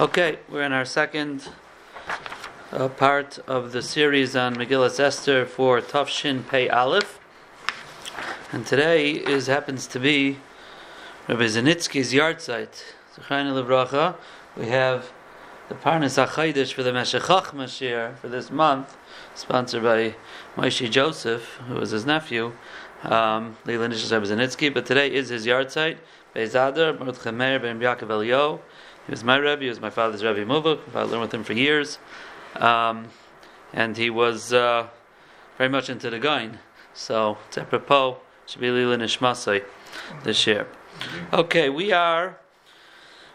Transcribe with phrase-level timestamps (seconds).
[0.00, 1.48] Okay, we're in our second
[2.70, 7.18] uh, part of the series on Megillah Esther for Tafshin Pei Aleph.
[8.52, 10.38] And today is happens to be
[11.26, 12.84] Rabbi Zanitzky's yahrzeit.
[14.56, 15.10] We have
[15.68, 18.96] the Parnas HaChaydish for the Meshechach Mashir for this month,
[19.34, 20.14] sponsored by
[20.56, 22.52] Moshe Joseph, who was his nephew,
[23.02, 24.72] um, Rabbi Zanitzky.
[24.72, 25.96] But today is his yahrzeit.
[26.34, 28.60] Beizadar, Mordechai Meir ben Yaakov Elio.
[29.06, 30.80] He was my Rebbe, he was my father's Rebbe Muvuk.
[30.94, 31.98] I learned with him for years.
[32.56, 33.08] Um,
[33.72, 34.88] and he was uh,
[35.58, 36.58] very much into the Gaon.
[36.94, 38.18] So, it's apropos,
[38.58, 39.64] Lila Nishmasai
[40.24, 40.66] this year.
[41.32, 42.38] Okay, we are,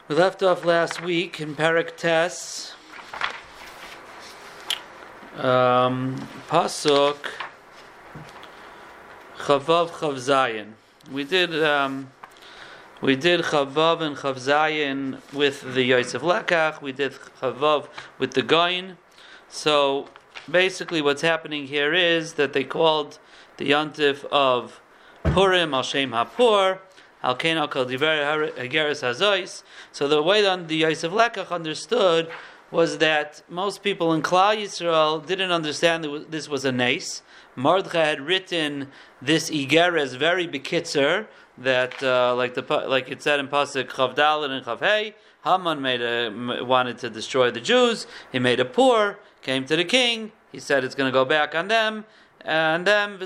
[0.08, 2.73] we left off last week in Parak Tes.
[5.38, 7.18] Um, Pasuk
[9.38, 10.73] Chavav Chavzayin.
[11.12, 12.12] We did um,
[13.02, 16.81] we did Chavav and Chavzayin with the Yosef Lekach.
[16.81, 18.98] We did Chavav with the Gaon.
[19.50, 20.09] So
[20.50, 23.20] basically, what's happening here is that they called
[23.58, 24.81] the Yontif of
[25.23, 26.80] Purim al Shem Hapur.
[27.23, 29.64] Al Kain al Diver Hageres Hazois.
[29.92, 32.30] So the way that the Yosef Lekach understood
[32.70, 37.22] was that most people in Klal Yisrael didn't understand that this was a nace.
[37.56, 38.90] Mordechai had written
[39.22, 44.66] this Igeres very bekitzer, that uh, like the like it said in pasuk Chavdalin and
[44.66, 45.13] Chavhei,
[45.44, 48.08] Haman made a wanted to destroy the Jews.
[48.31, 50.31] He made a poor, came to the king.
[50.52, 52.05] He said it's going to go back on them,
[52.41, 53.19] and then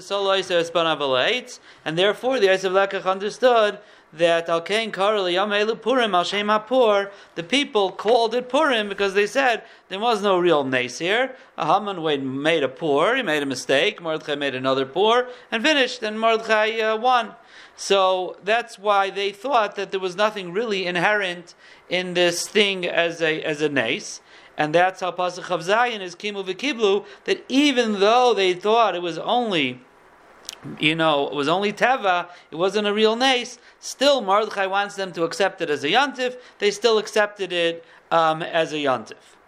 [1.85, 3.79] and therefore the Yosef Lekach understood
[4.13, 7.07] that Al Kain Karli Yamelu Purim Al Purim.
[7.35, 11.35] The people called it Purim because they said there was no real nace here.
[11.57, 14.01] Haman made a poor, he made a mistake.
[14.01, 17.33] Mordechai made another poor and finished, and Mordechai uh, won.
[17.81, 21.55] So that's why they thought that there was nothing really inherent
[21.89, 24.21] in this thing as a as a nace.
[24.55, 29.01] And that's how Pasuk of Zayin is Kimu v'Kiblu, that even though they thought it
[29.01, 29.81] was only
[30.79, 35.11] you know, it was only Teva, it wasn't a real nace, still Mordechai wants them
[35.13, 39.40] to accept it as a Yantif, they still accepted it um, as a Yantif.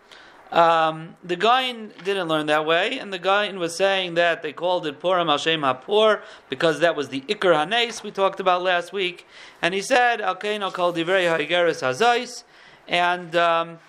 [0.54, 4.86] Um, the Gaon didn't learn that way, and the Gaon was saying that they called
[4.86, 9.26] it Purim Hashem HaPur because that was the Iker Hanes we talked about last week.
[9.64, 12.44] And he said, Al called Divrei Ha'igeres Hazais,
[12.88, 13.80] and um,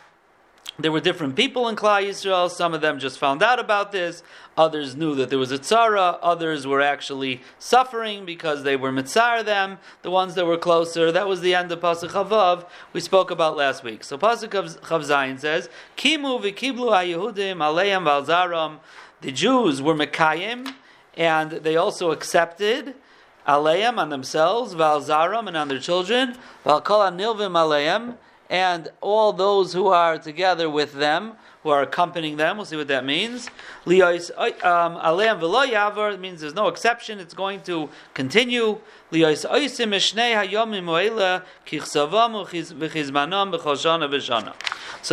[0.77, 2.51] there were different people in Klal Yisrael.
[2.51, 4.25] Some of them just found out about this.
[4.57, 6.19] Others knew that there was a tzara.
[6.21, 9.79] Others were actually suffering because they were mitzar them.
[10.03, 11.13] The ones that were closer.
[11.13, 14.03] That was the end of Pasuk Chavav we spoke about last week.
[14.03, 18.79] So Pasuk Chav says, "Kimu v'kiblu haYehudim aleim valzaram."
[19.21, 20.75] The Jews were mekayim,
[21.17, 22.95] and they also accepted
[23.47, 26.37] aleim on themselves, valzaram, and on their children,
[26.67, 28.17] valkol nilvim aleim
[28.51, 31.33] and all those who are together with them,
[31.63, 32.59] who are accompanying them.
[32.59, 33.47] We'll see what that means.
[33.47, 33.53] Um,
[33.93, 37.19] Aleim v'lo yavar means there's no exception.
[37.19, 38.81] It's going to continue.
[39.11, 39.19] So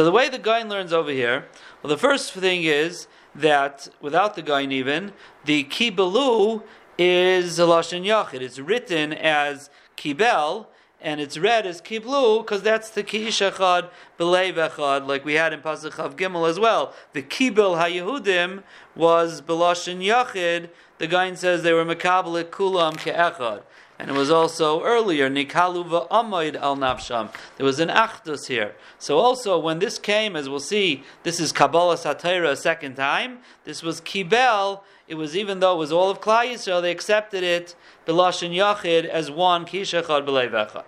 [0.03, 1.45] the way the guy learns over here,
[1.81, 5.13] well, the first thing is that without the guy even,
[5.45, 6.63] the kibelu
[6.97, 8.41] is lashon yachid.
[8.41, 10.67] It's written as kibel
[11.01, 13.89] and it's read as kiblu because that's the kiish echad
[14.19, 16.93] belev echad, like we had in pasuk of gimel as well.
[17.13, 18.63] The kibel hayehudim
[18.95, 20.69] was beloshin yachid.
[20.99, 23.63] The guy says they were mekabel kulam keechad.
[24.01, 27.31] And it was also earlier, Nikalu va'amoid al nafsham.
[27.57, 28.73] There was an achdus here.
[28.97, 33.41] So also, when this came, as we'll see, this is Kabbalah Satira a second time.
[33.63, 34.81] This was Kibel.
[35.07, 37.75] It was even though it was all of Klal Yisrael, they accepted it,
[38.07, 40.83] Belashon Yachid, as one, Kishachad B'leivecha.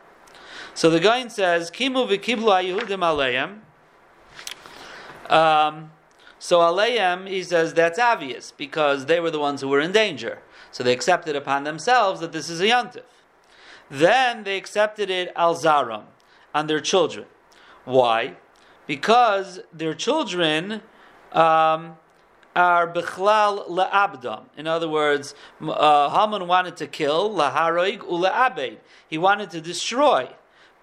[0.75, 3.59] So the guy says, Kimu v'kiblu Yehudim aleim.
[5.31, 5.91] Um,
[6.39, 10.39] so aleim, he says that's obvious because they were the ones who were in danger.
[10.71, 13.03] So they accepted upon themselves that this is a yantif.
[13.89, 16.05] Then they accepted it al zaram
[16.55, 17.27] on their children.
[17.85, 18.37] Why?
[18.87, 20.81] Because their children
[21.31, 21.97] um,
[22.55, 24.45] are bichlal le'abdam.
[24.57, 28.77] In other words, uh, Haman wanted to kill laharoig ule'abed.
[29.07, 30.29] He wanted to destroy.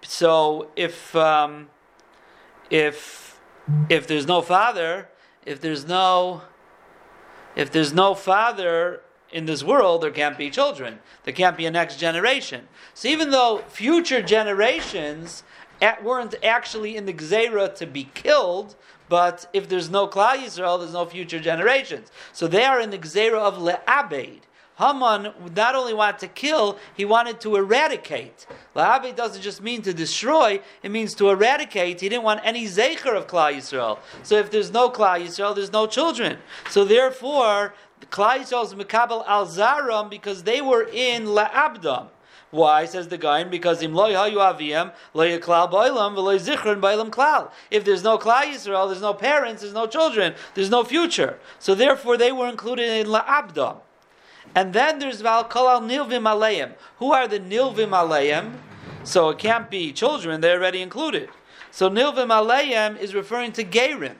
[0.03, 1.69] So if um,
[2.69, 3.39] if
[3.89, 5.09] if there's no father,
[5.45, 6.43] if there's no
[7.55, 9.01] if there's no father
[9.31, 10.99] in this world, there can't be children.
[11.23, 12.67] There can't be a next generation.
[12.93, 15.43] So even though future generations
[15.81, 18.75] at, weren't actually in the Gzera to be killed,
[19.09, 22.11] but if there's no Klal Yisrael, there's no future generations.
[22.33, 24.41] So they are in the Gzera of Le'abed.
[24.81, 28.47] Haman not only wanted to kill, he wanted to eradicate.
[28.75, 32.01] La'abed doesn't just mean to destroy, it means to eradicate.
[32.01, 33.99] He didn't want any zecher of Klal Yisrael.
[34.23, 36.39] So if there's no Klal Yisrael, there's no children.
[36.71, 37.75] So therefore,
[38.09, 42.07] Klal Yisrael is Mekabel al Zaram because they were in La'abdam.
[42.49, 43.45] Why says the guy?
[43.45, 47.49] Because im loy hayu aviyam loy klal bailam v'loy zichron bailam klal.
[47.69, 51.39] If there's no klal Yisrael, there's no parents, there's no children, there's no future.
[51.59, 53.77] So therefore, they were included in la'abdam.
[54.53, 56.73] And then there's val kolal nilvim aleim.
[56.97, 58.53] Who are the nilvim aleim?
[59.03, 61.29] So it can't be children; they're already included.
[61.71, 64.15] So nilvim aleim is referring to gerim.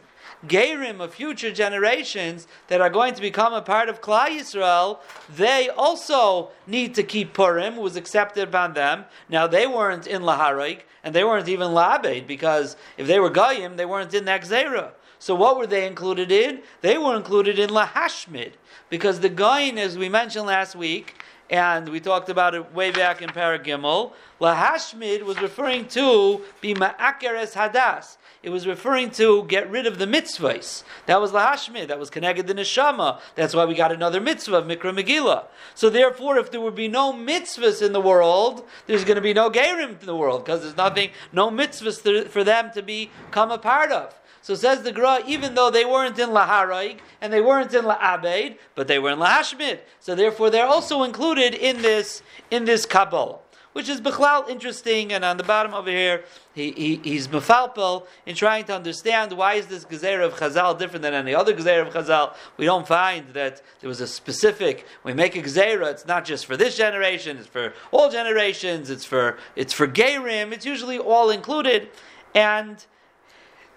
[0.47, 4.97] Gerim of future generations that are going to become a part of Klal Yisrael,
[5.29, 9.05] they also need to keep Purim, was accepted upon them.
[9.29, 13.77] Now they weren't in Laharik, and they weren't even Labed, because if they were Goyim,
[13.77, 14.93] they weren't in Nagzera.
[15.21, 16.61] So what were they included in?
[16.81, 18.53] They were included in Lahashmid,
[18.89, 21.13] because the Goyin, as we mentioned last week,
[21.47, 27.53] and we talked about it way back in Paragimel, Lahashmid was referring to Bima Akeres
[27.53, 30.83] Hadas it was referring to get rid of the mitzvahs.
[31.05, 31.87] That was lahashmid.
[31.89, 33.19] That was connected to neshama.
[33.35, 35.45] That's why we got another mitzvah of mikra megillah.
[35.75, 39.33] So therefore, if there would be no mitzvahs in the world, there's going to be
[39.33, 43.59] no gerim in the world because there's nothing, no mitzvahs for them to become a
[43.59, 44.19] part of.
[44.41, 48.57] So says the Gra, even though they weren't in Laharaig and they weren't in La'abed,
[48.73, 49.79] but they were in Lahashmid.
[49.99, 53.39] So therefore, they're also included in this in this Kabbalah
[53.73, 55.13] which is Bechlal interesting.
[55.13, 56.23] And on the bottom over here,
[56.53, 61.03] he, he, he's mefalpel in trying to understand why is this Gezer of Chazal different
[61.03, 62.35] than any other Gezer of Chazal.
[62.57, 66.45] We don't find that there was a specific, we make a Gezerah, it's not just
[66.45, 71.29] for this generation, it's for all generations, it's for, it's for Gerim, it's usually all
[71.29, 71.89] included.
[72.33, 72.85] And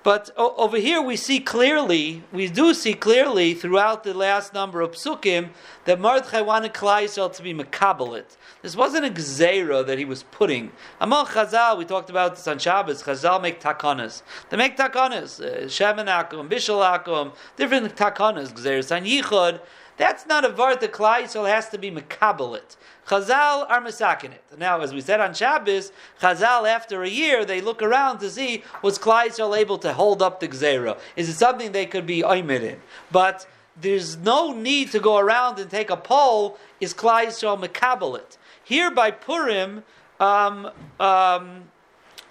[0.05, 4.93] but over here we see clearly, we do see clearly throughout the last number of
[4.93, 5.49] psukim
[5.87, 8.37] that Mordechai wanted Yisrael to be makabelit.
[8.61, 10.73] This wasn't a gzeira that he was putting.
[11.01, 13.03] Among Chazal, we talked about this on Shabbos.
[13.03, 14.23] Chazal make takanas.
[14.51, 15.41] They make takanas.
[15.41, 18.53] Uh, Shemin akum, bishul akum, different takanas.
[18.53, 19.61] Gzeiras on yichud.
[19.97, 22.77] That's not a vart that Klal Yisrael has to be makabelit.
[23.07, 24.43] Chazal are masakin it.
[24.59, 28.65] Now, as we said on Shabbos, Chazal, after a year, they look around to see
[28.83, 30.99] was Klal Yisrael able to hold up the Gzera?
[31.17, 32.81] Is it something they could be oimid in?
[33.13, 33.47] But
[33.81, 38.39] there's no need to go around and take a poll, is Klal Yisrael makabelit?
[38.65, 39.85] Here by Purim,
[40.19, 41.65] um, um,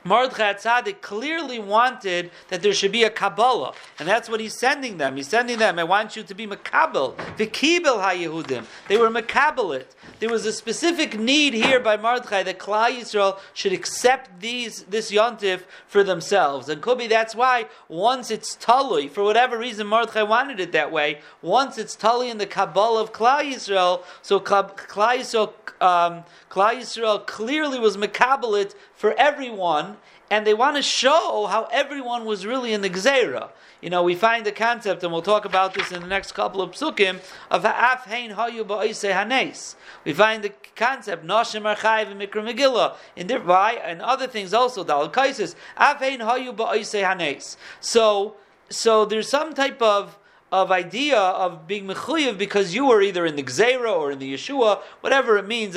[0.03, 4.97] Mordechai Tzaddik clearly wanted that there should be a Kabbalah, and that's what he's sending
[4.97, 5.15] them.
[5.15, 8.65] He's sending them, I want you to be Makabel, Vikibel HaYehudim.
[8.87, 9.85] They were Makabelit.
[10.19, 15.11] There was a specific need here by Mordechai that Klal Yisrael should accept these, this
[15.11, 16.69] Yontif for themselves.
[16.69, 20.91] And could be that's why once it's Talui, for whatever reason Mordechai wanted it that
[20.91, 26.23] way, once it's Talui in the Kabbalah of Klal Yisrael, so Klal Yisrael, um,
[26.53, 29.97] Klal Yisrael clearly was Makabelit for everyone,
[30.29, 33.49] and they want to show how everyone was really in the Gzeira.
[33.81, 36.61] You know, we find the concept, and we'll talk about this in the next couple
[36.61, 39.75] of psukim, of ha'af hein hayu ba'ise hanes.
[40.05, 45.09] We find the concept, noshim archayv and mikra megillah, in and other things also, dal
[45.09, 47.57] kaisis, af hein hayu ba'ise hanes.
[47.79, 48.35] So,
[48.69, 50.19] so there's some type of
[50.53, 54.35] of idea of being mechuyev because you were either in the Gzeira or in the
[54.35, 55.75] Yeshua, whatever it means.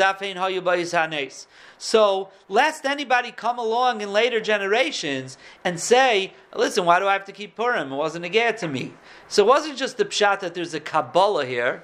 [1.79, 7.25] So, lest anybody come along in later generations and say, listen, why do I have
[7.25, 7.91] to keep Purim?
[7.91, 8.93] It wasn't a get to me.
[9.29, 11.83] So it wasn't just the pshat that there's a Kabbalah here.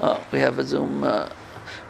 [0.00, 1.04] Oh, we have a Zoom.
[1.04, 1.28] Uh,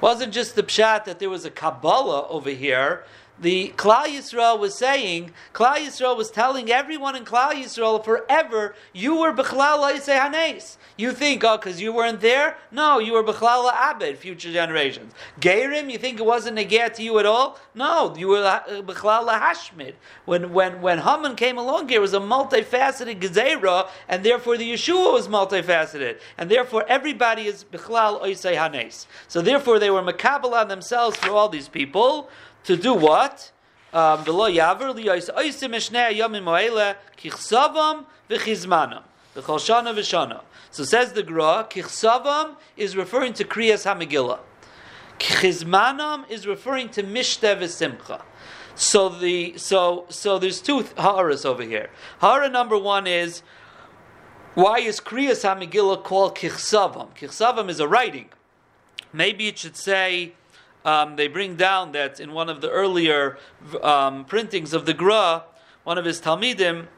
[0.02, 3.04] wasn't just the pshat that there was a Kabbalah over here
[3.38, 9.16] the Klal Yisrael was saying, Klal Yisrael was telling everyone in Klal Yisrael forever, you
[9.16, 10.78] were Bechlal Hanes.
[10.96, 12.56] You think, oh, because you weren't there?
[12.70, 15.12] No, you were Bechlal Abed, future generations.
[15.40, 17.58] Gerim, you think it wasn't a get to you at all?
[17.74, 19.96] No, you were uh, Bechlal Hashmid.
[20.26, 24.72] When, when, when Haman came along here, it was a multifaceted Gezerah, and therefore the
[24.72, 26.20] Yeshua was multifaceted.
[26.38, 29.08] And therefore everybody is Bechlal Hanes.
[29.26, 32.30] So therefore they were Makabal on themselves for all these people
[32.64, 33.52] to do what?
[33.92, 34.24] Um.
[40.74, 44.40] So says the Gra, kichsavam is referring to Kriyas HaMegillah.
[45.18, 48.22] Chizmanam is referring to Mishteh v'simcha.
[48.74, 51.90] So the so so there's two ha'aras over here.
[52.18, 53.42] Ha'ara number one is
[54.54, 57.14] why is Kriyas HaMegillah called kichsavam?
[57.14, 58.30] Kichsavam is a writing.
[59.12, 60.32] Maybe it should say
[60.84, 63.38] um, they bring down that in one of the earlier
[63.82, 65.44] um, printings of the Gra,
[65.84, 66.88] one of his Talmidim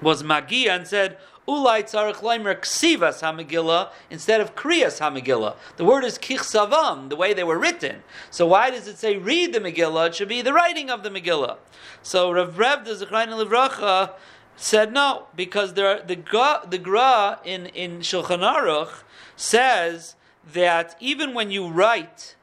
[0.00, 5.56] was Magia and said, Ulai tzarech leimer ksivas hamegillah instead of kriyas hamegillah.
[5.76, 8.04] The word is kichsavam, the way they were written.
[8.30, 10.08] So why does it say read the Megillah?
[10.08, 11.56] It should be the writing of the Megillah.
[12.02, 14.12] So Rav Rev the Zechrein Livracha
[14.56, 19.02] said no because there the gra, the gra in in Shulchan Aruch
[19.34, 20.14] says
[20.52, 22.36] that even when you write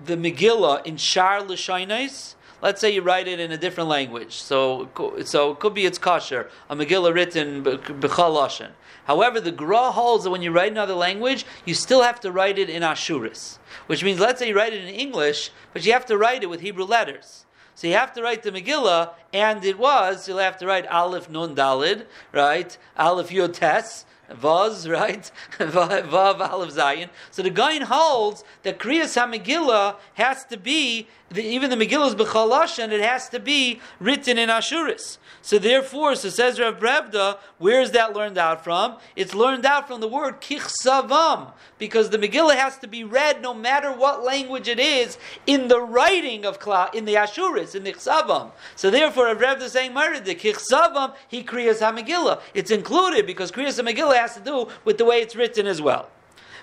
[0.00, 4.88] the Megillah in Shar L'Shainais, let's say you write it in a different language, so
[5.24, 8.70] so it could be it's kosher, a Megillah written b'chal
[9.04, 12.58] However, the Gra holds that when you write another language, you still have to write
[12.58, 16.06] it in Ashuris, which means let's say you write it in English, but you have
[16.06, 17.46] to write it with Hebrew letters.
[17.74, 21.30] So you have to write the Megillah, and it was, you'll have to write Aleph
[21.30, 22.76] Nun Dalid, right?
[22.98, 25.30] Aleph Yud Tes, Vaz, right?
[25.58, 27.10] Vav Aleph Zion.
[27.30, 32.14] So the Gaon holds that Kriyas HaMegillah has to be, the, even the Megillah is
[32.14, 35.18] B'chalash, and it has to be written in Ashuris.
[35.42, 38.96] So therefore, so says Rav Brevda, where is that learned out from?
[39.14, 43.52] It's learned out from the word Kichsavam, because the Megillah has to be read no
[43.52, 47.92] matter what language it is in the writing of Kla, in the Ashuris, in the
[47.92, 48.50] Chsavam.
[48.74, 52.40] So therefore, Rav Brevda is saying, the Kichsavam, he Kriyas HaMegillah.
[52.54, 56.08] It's included because Kriyas HaMegillah has to do with the way it's written as well.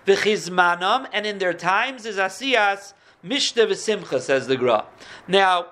[0.05, 2.93] V'chizmanam, and in their times is asiyas
[3.25, 4.86] mishta v'simcha, says the Gra.
[5.27, 5.67] Now,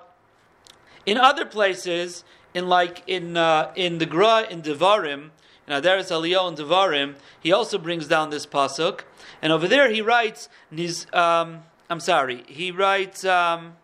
[1.06, 5.30] in other places, in like in uh, in the Gra in Devarim,
[5.66, 9.00] in Adaris Aliyah in Devarim, he also brings down this pasuk,
[9.40, 13.24] and over there he writes, Niz, um, I'm sorry, he writes.
[13.24, 13.76] Um,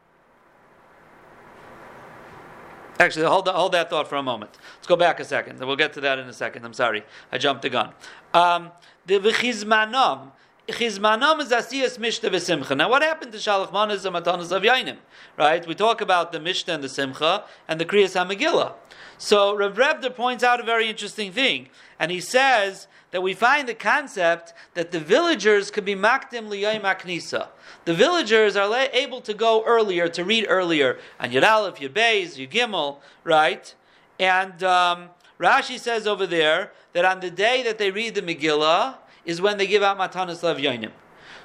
[2.98, 4.58] Actually, hold, hold that thought for a moment.
[4.76, 5.58] Let's go back a second.
[5.58, 6.66] We'll get to that in a second.
[6.66, 7.02] I'm sorry.
[7.32, 7.94] I jumped the gun.
[8.34, 8.72] Um,
[9.06, 10.32] the v'chizmanam.
[10.68, 12.76] Chizmanam is asiyas mishta v'simcha.
[12.76, 14.98] Now, what happened to shalach manas and matanas of yainim?
[15.36, 15.66] Right?
[15.66, 18.74] We talk about the mishta and the simcha and the kriyas hamegillah.
[19.18, 23.68] So Rav Brevda points out a very interesting thing, and he says that we find
[23.68, 27.48] the concept that the villagers could be makdim liyayim aknisa.
[27.84, 32.36] The villagers are able to go earlier, to read earlier, on Yud Aleph, Yud Beis,
[32.36, 33.74] Yud Gimel, right?
[34.18, 38.96] And um, Rashi says over there that on the day that they read the Megillah
[39.24, 40.90] is when they give out Matanas Lev.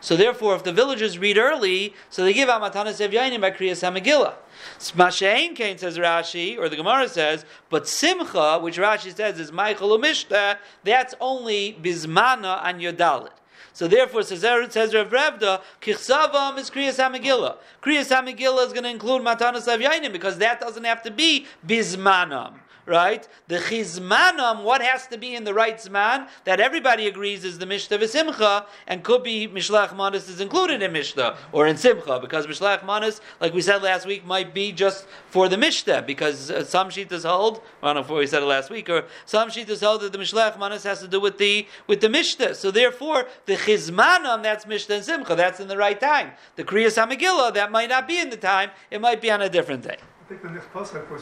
[0.01, 3.81] So therefore, if the villagers read early, so they give out Matanas Lev by Kriyas
[3.81, 4.35] HaMegillah.
[4.79, 9.97] Smashain Kain says Rashi, or the Gemara says, but Simcha, which Rashi says is Michael
[9.97, 13.31] Umishta, that's only Bismana and Yodalit.
[13.73, 14.41] So therefore, says
[14.71, 17.57] says Rav Brevda, Kichsavam is Kriyas HaMegillah.
[17.81, 22.53] Kriyas HaMegillah is going to include Matanas Avyainim because that doesn't have to be Bismanam
[22.85, 23.27] right?
[23.47, 27.65] The chizmanam, what has to be in the right zman, that everybody agrees is the
[27.65, 32.47] Mishnah v'simcha, and could be Mishlach Manas is included in Mishnah, or in Simcha, because
[32.47, 36.63] Mishlach Manas, like we said last week, might be just for the Mishnah, because uh,
[36.63, 39.81] some Shitas hold, I don't know if we said it last week, or some Shitas
[39.81, 42.55] hold that the Mishlach Manas has to do with the, with the Mishnah.
[42.55, 46.31] So therefore, the chizmanam, that's Mishnah and Simcha, that's in the right time.
[46.55, 49.49] The Kriyas HaMegillah, that might not be in the time, it might be on a
[49.49, 49.97] different day.
[50.25, 51.21] I think the next pasuk was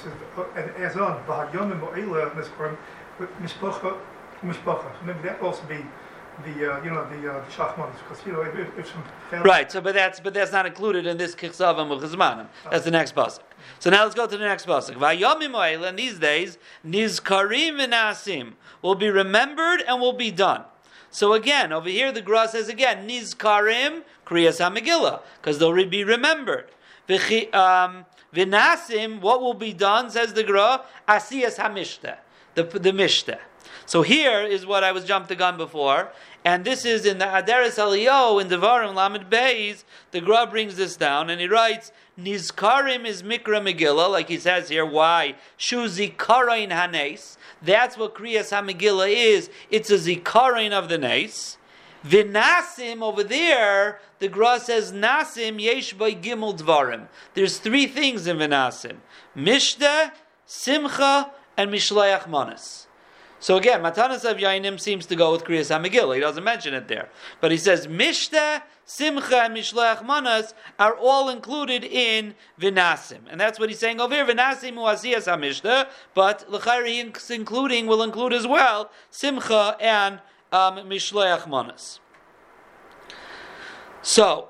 [0.55, 2.77] and as on Bahagyam and Mo'ila Mishpacha
[3.41, 3.97] Mishpacha
[4.41, 5.05] Mishpacha.
[5.05, 5.85] Maybe that will also be
[6.45, 9.69] the uh, you know the uh, shachmanis because you know if, if some right.
[9.69, 12.47] So, but that's but that's not included in this kichsavam uchizmanim.
[12.71, 13.41] That's the next pasuk.
[13.79, 14.95] So now let's go to the next pasuk.
[14.95, 15.89] Vayomim Mo'ila.
[15.89, 16.57] In these days,
[16.87, 20.63] nizkarim v'nasim will be remembered and will be done.
[21.11, 26.69] So again, over here the Gra says again, nizkarim kriyas hamegillah because they'll be remembered.
[27.51, 32.17] Um, Vinasim, what will be done, says the Gra, Asiyas Hamishta,
[32.55, 33.39] the, the Mishta.
[33.85, 36.11] So here is what I was jumped the gun before,
[36.45, 39.83] and this is in the Adaris Aliyo in Devarim Lamed Beis.
[40.11, 44.69] The Gra brings this down, and he writes, Nizkarim is Mikra Megillah, like he says
[44.69, 44.85] here.
[44.85, 45.35] Why?
[45.57, 47.37] Shu Zikarin Hanes.
[47.61, 49.49] That's what Kriyas HaMegillah is.
[49.71, 51.57] It's a Zikarin of the Nes.
[52.05, 57.07] Vinasim over there, the Gra says Nasim yesh by gimel dvarim.
[57.33, 58.97] There's three things in Vinasim:
[59.35, 60.11] Mishta,
[60.45, 62.87] Simcha, and Mishlayach Manas.
[63.39, 66.15] So again, Matanas of Yainim seems to go with Kriyas HaMegillah.
[66.15, 67.09] He doesn't mention it there.
[67.41, 73.19] But he says Mishta, Simcha, and Mishleach Manas are all included in Vinasim.
[73.29, 74.25] And that's what he's saying over here.
[74.25, 80.21] Vinasim Uasiyas HaMishta, but L'chari including will include as well Simcha and
[80.53, 81.99] um, Mishleach Manas.
[84.03, 84.49] So,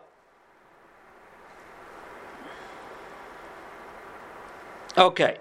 [4.98, 5.38] okay.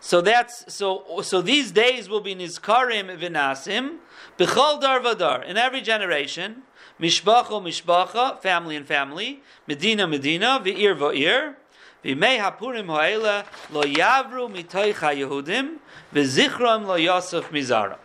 [0.00, 1.20] So that's so.
[1.22, 3.98] So these days will be nizkarim v'nasim
[4.38, 6.62] b'chol dar vadar in every generation.
[7.00, 9.42] Mishbacha mishbacha, family and family.
[9.66, 11.56] Medina medina v'ir v'ir.
[12.04, 15.78] V'mei hapurim ha'ela lo yavru mitoich ha'yehudim
[16.14, 17.98] v'zichram lo yosef mizara.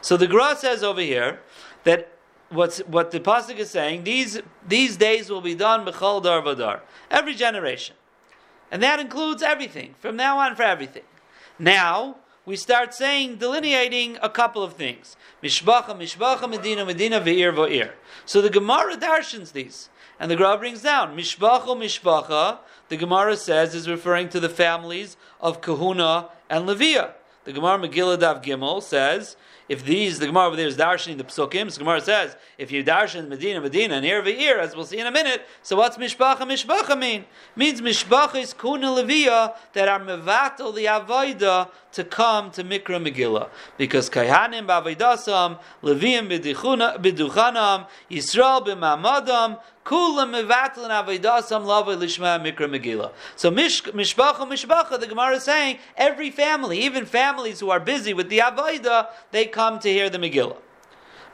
[0.00, 1.40] So the Gra says over here
[1.84, 2.12] that
[2.50, 6.80] what's what the pasuk is saying these these days will be done b'chol dar v'dar
[7.10, 7.94] every generation,
[8.70, 11.02] and that includes everything from now on for everything.
[11.58, 17.92] Now we start saying delineating a couple of things mishbacha mishbacha medina medina ve'ir ve'ir.
[18.24, 22.58] So the Gemara darshans these, and the Gra brings down mishbacha mishbacha.
[22.88, 27.10] The Gemara says is referring to the families of Kahuna and Leviah.
[27.44, 29.36] The Gemara Megillah Dav Gimel says
[29.68, 32.82] if these, the Gemara over there is darshaning the psukim, so Gemara says, if you
[32.82, 36.38] darshan Medina, Medina, and ear ear, as we'll see in a minute, so what's mishpacha,
[36.38, 37.24] mishpacha mean?
[37.54, 43.48] Means mishpacha is kuna levia that are mevatel the avoida to come to Mikra Megillah.
[43.76, 49.58] Because Kayhanim b'avaydasam, Leviim b'duchanam, Yisrael b'mamadam,
[49.88, 49.94] So
[53.50, 58.40] mishpacha, mishpacha, the Gemara is saying, every family, even families who are busy with the
[58.40, 60.58] avoida, they come to hear the Megillah.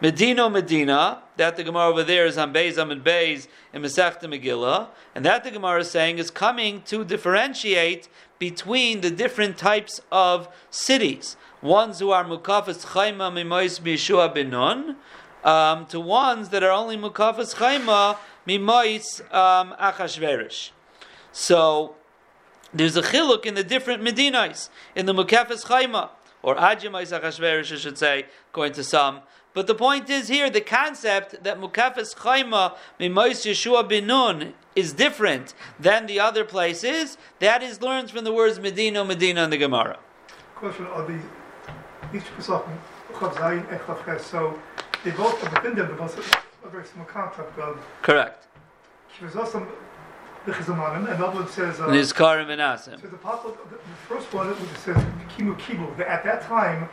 [0.00, 4.87] Medina, Medina, that the Gemara over there is on Beis and Beis in Masechta Megillah,
[5.16, 8.08] and that the Gemara is saying is coming to differentiate
[8.38, 11.37] between the different types of cities.
[11.61, 14.96] Ones who are Mukafas Chaima Mimois Bishua Benun,
[15.44, 20.70] um, to ones that are only Mukafas Chaima Mimois um, Achashverish.
[21.32, 21.94] So,
[22.72, 26.10] there's a chiluk in the different Medinas, in the Mukafas Chaima
[26.42, 29.20] or Ajimais Achashverosh, I should say, according to some.
[29.54, 35.54] But the point is here, the concept that Mukafes Chaima Mimois Yeshua Binun is different
[35.78, 39.98] than the other places, that is learned from the words Medina, Medina in the Gemara.
[40.56, 41.20] Question of the
[42.14, 42.66] each Pesach,
[43.12, 44.58] Chav Zayin and Chav so
[45.04, 47.81] they both within them, a very small concept of.
[48.02, 48.49] Correct.
[49.16, 49.69] Shvizosam
[50.47, 51.81] and another one says.
[51.81, 53.00] Uh, Nizkarim and Asim.
[53.00, 53.78] So the, the
[54.09, 54.97] first one it says
[55.37, 55.99] Kimu Kibu.
[56.00, 56.88] At that time,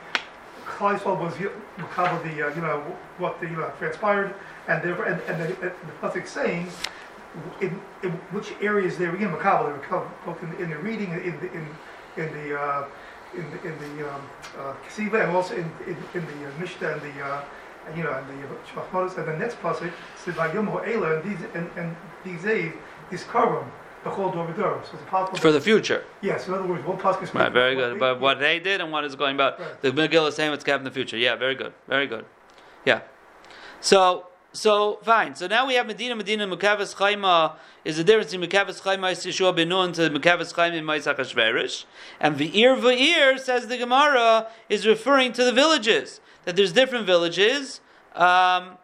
[0.66, 1.34] Klal Yisrael was
[1.78, 2.80] Makabal the uh, you know
[3.18, 4.36] what the uh, transpired,
[4.68, 6.68] and therefore and, and the, the Pasuk saying
[7.60, 9.66] in, in which areas they were in Makabal.
[9.66, 11.68] They were both in, in the reading in the in
[12.18, 12.88] in the uh,
[13.34, 14.22] in the in the um,
[14.60, 17.22] uh, and also in in, in the uh, Mishnah and the.
[17.26, 17.46] Uh, and,
[17.96, 19.92] you know, and the Shmachmanis, and the next pasuk
[20.24, 22.74] says, "Vayom Ela," and these and, and these days
[23.12, 23.24] is
[24.10, 24.82] whole door door.
[24.84, 24.98] So
[25.40, 26.04] for the future.
[26.22, 27.52] Yes, in other words, one pasuk is right.
[27.52, 28.00] Very good.
[28.00, 29.82] But what they did and what is going about right.
[29.82, 31.18] the Megillah is saying what's kept in the future.
[31.18, 31.74] Yeah, very good.
[31.88, 32.26] Very good.
[32.86, 33.02] Yeah.
[33.80, 35.36] So so fine.
[35.36, 39.56] So now we have Medina, Medina, Mukavis Chaima is the difference between Mukavis Chaima Yeshua
[39.56, 41.86] Benun to Mukavis Chaima Maisach Hashverish.
[42.20, 46.20] And Ve'ir Ve'ir, says the Gemara, is referring to the villages.
[46.46, 47.82] That there's different villages.
[48.16, 48.78] Um,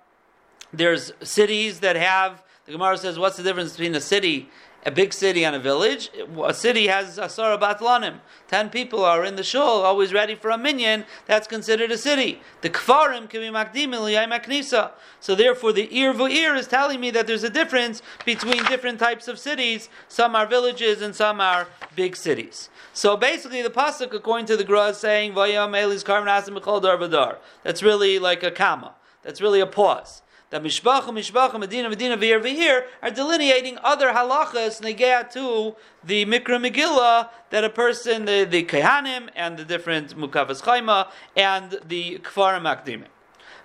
[0.72, 4.50] there's cities that have the Gemara says, what's the difference between a city,
[4.88, 6.10] a big city, and a village?
[6.41, 8.19] A city has asara batlanim.
[8.47, 11.04] Ten people are in the shul, always ready for a minyan.
[11.26, 12.39] That's considered a city.
[12.62, 14.91] The kfarim can be makdim maknisa.
[15.19, 19.28] So therefore, the ir v'ir is telling me that there's a difference between different types
[19.28, 19.89] of cities.
[20.08, 22.69] Some are villages and some are big cities.
[22.93, 27.84] So basically, the pasuk, according to the Gra, is saying vayam elis karm dar That's
[27.84, 28.95] really like a comma.
[29.21, 34.82] That's really a pause that Mishpacha, Mishpacha, Medina, Medina, Ve'ir, Ve'ir are delineating other halachas
[34.82, 40.62] negea to the Mikra Megillah that a person, the, the Kehanim and the different Mukavas
[40.62, 43.08] Chaima and the Kfarim Akdimim.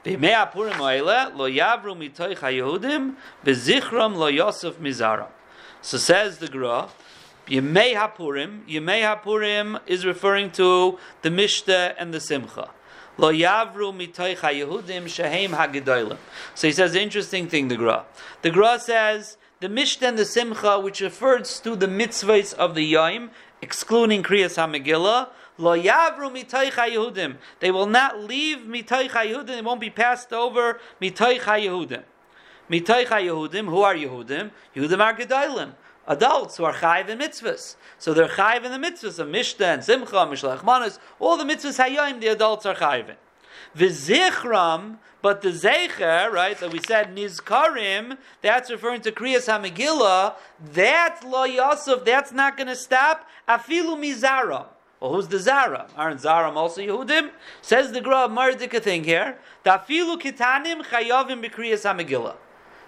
[0.05, 3.15] Apurim oile lo yavru mitoich haYehudim
[3.45, 5.29] bezichram lo Yosef mizaram.
[5.81, 6.89] So says the Gra,
[7.47, 12.71] Yemei Hapurim, Yemei Hapurim is referring to the Mishta and the Simcha.
[13.19, 16.17] Lo yavru mitoicha Yehudim shehem hagedolim.
[16.55, 18.05] So he says the interesting thing, the Gra.
[18.41, 22.85] The Gra says the Mishnah and the Simcha, which refers to the mitzvahs of the
[22.85, 27.37] Yom, excluding Kriyas HaMegillah, Lo yavru mitoicha Yehudim.
[27.61, 29.47] They will not leave mitoicha Yehudim.
[29.47, 32.03] They won't be passed over mitoicha Yehudim.
[32.71, 33.67] Mitoicha Yehudim.
[33.67, 34.51] Who are Yehudim?
[34.75, 35.73] Yehudim are gedolim
[36.07, 37.77] adults who are chayiv in mitzvahs.
[37.99, 41.85] So they're chayiv in the mitzvahs of Mishnah and Simcha, Mishlech Manas, all the mitzvahs
[41.85, 43.17] hayayim, the adults are chayiv in.
[43.77, 50.35] V'zichram, but the zecher, right, that we said nizkarim, that's referring to Kriyas HaMegillah,
[50.73, 54.67] that lo Yosef, that's not going to stop, afilu mizaram.
[55.03, 55.89] Well, who's the Zara?
[55.97, 57.31] Aren't Zaram also Yehudim?
[57.61, 59.37] Says the Gra Mardika thing here.
[59.65, 62.37] Dafilu kitanim chayavim b'kriyas HaMegillah.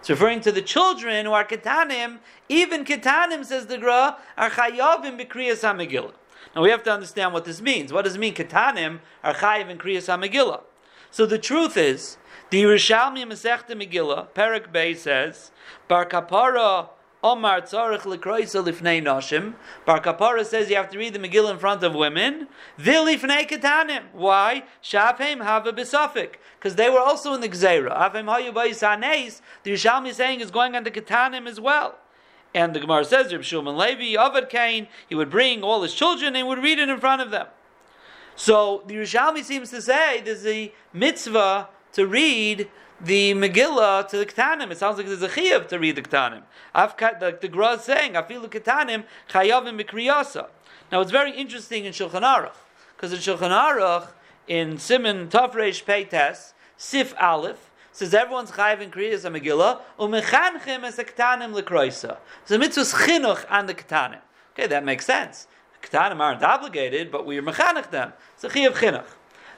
[0.04, 2.18] It's referring to the children who are ketanim.
[2.50, 6.12] Even ketanim, says the Gra, are chayavim b'kriyas ha
[6.54, 7.90] Now we have to understand what this means.
[7.90, 8.34] What does it mean?
[8.34, 10.60] Ketanim are chayav in kriyas ha
[11.10, 12.18] So the truth is,
[12.50, 15.52] the Yerushalmi Masechta Megillah, Perak Bey says,
[15.88, 16.90] Bar kapara
[17.24, 19.54] Omar tzarich lekroisa lifnei nashim.
[19.86, 22.48] Bar Kapara says you have to read the Megillah in front of women.
[22.78, 24.02] Vilifnei ketanim.
[24.12, 24.64] Why?
[24.82, 26.34] Shafim have a besafik.
[26.58, 27.98] Because they were also in the Gzeira.
[27.98, 29.40] Avim hayu bayisaneis.
[29.62, 31.98] The Yerushalmi is saying is going on the ketanim as well.
[32.54, 36.36] And the Gemara says, Reb Shulman Levi, Avad Cain, he would bring all his children
[36.36, 37.46] and would read it in front of them.
[38.36, 42.68] So the Yerushalmi seems to say there's a mitzvah to read
[43.00, 44.70] the Megillah to the Ketanim.
[44.70, 46.42] It sounds like there's a chiyuv to read the Ketanim.
[46.74, 50.48] Like the Gra is saying, Afilu Ketanim chayavim mikriyasa.
[50.92, 52.52] Now it's very interesting in Shulchan Aruch,
[52.96, 54.08] because in Shulchan Aruch,
[54.46, 61.04] in Simon Tafresh Peites, Sif Aleph, says everyone's chayiv in Kriyas Megillah, umechanchim es a
[61.04, 62.18] Ketanim lekroisa.
[62.44, 64.20] So mitzvah chinuch on the Ketanim.
[64.52, 65.46] Okay, that makes sense.
[65.82, 68.12] Ketanim aren't obligated, but we are mechanech them.
[68.34, 69.06] It's a chiyuv chinuch.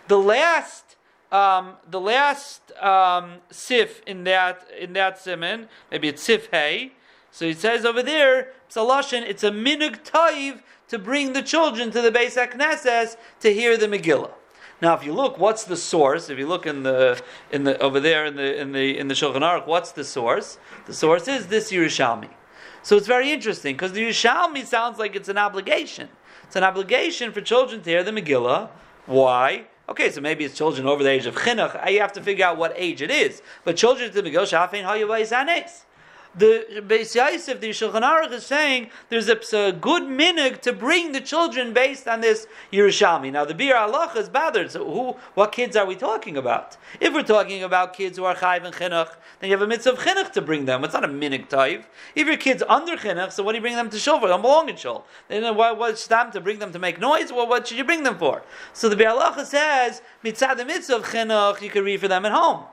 [0.09, 0.86] The last
[1.33, 6.93] um, the last um, sif in that in that simon, maybe it's sif hey.
[7.31, 12.01] So he says over there, Psalashin, it's a minug taiv to bring the children to
[12.01, 14.31] the Beis HaKnesses to hear the Megillah.
[14.81, 16.29] Now, if you look, what's the source?
[16.29, 19.15] If you look in the in the over there in the in the in the
[19.15, 20.59] Shulchan Aruch, what's the source?
[20.87, 22.29] The source is this Yerushalmi.
[22.83, 26.09] So it's very interesting because the Yerushalmi sounds like it's an obligation.
[26.45, 28.69] It's an obligation for children to hear the Megillah.
[29.07, 29.67] Why?
[29.89, 31.91] Okay, so maybe it's children over the age of chinuch.
[31.91, 33.41] You have to figure out what age it is.
[33.65, 35.85] But children to shafein hayavayisanes
[36.37, 41.13] the Beis Yosef, the Shulchan Aruch is saying there's a, a, good minig to bring
[41.13, 43.33] the children based on this Yerushalmi.
[43.33, 44.71] Now the Biur Halacha is bothered.
[44.71, 46.77] So who, what kids are we talking about?
[47.01, 49.93] If we're talking about kids who are chayv and chinuch, then you have a mitzvah
[49.93, 50.85] of chinuch to bring them.
[50.85, 51.87] It's not a minig type.
[52.15, 54.27] If your kids under chinuch, so what do you bring them to shul for?
[54.27, 55.07] They don't belong in shul.
[55.29, 57.33] Then what, what's time to bring them to make noise?
[57.33, 58.43] Well, what should you bring them for?
[58.75, 62.27] So the Biur Halacha says mitzvah the mitzvah of chinuch you can read for them
[62.27, 62.65] at home.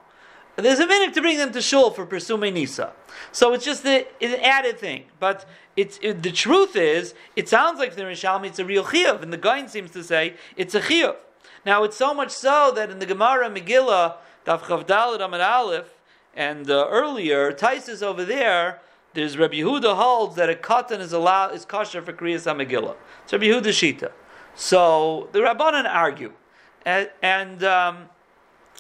[0.55, 2.93] There's a minute to bring them to shul for pursuing nisa.
[3.31, 5.05] So it's just the, an added thing.
[5.19, 9.23] But it's, it, the truth is, it sounds like the Yerushalmi it's a real chiyuv,
[9.23, 11.15] and the Gaon seems to say it's a chiyuv.
[11.65, 15.93] Now it's so much so that in the Gemara Megillah, Daf Chavdal Amad Aleph,
[16.35, 18.79] and uh, earlier, Taisis over there,
[19.13, 22.95] there's Rabbi Yehuda holds that a cotton is allowed is kosher for Kriyas HaMegillah.
[23.23, 24.11] It's Rabbi Yehuda Shita.
[24.55, 26.33] So the Rabbanan argue.
[26.85, 28.09] And, and um,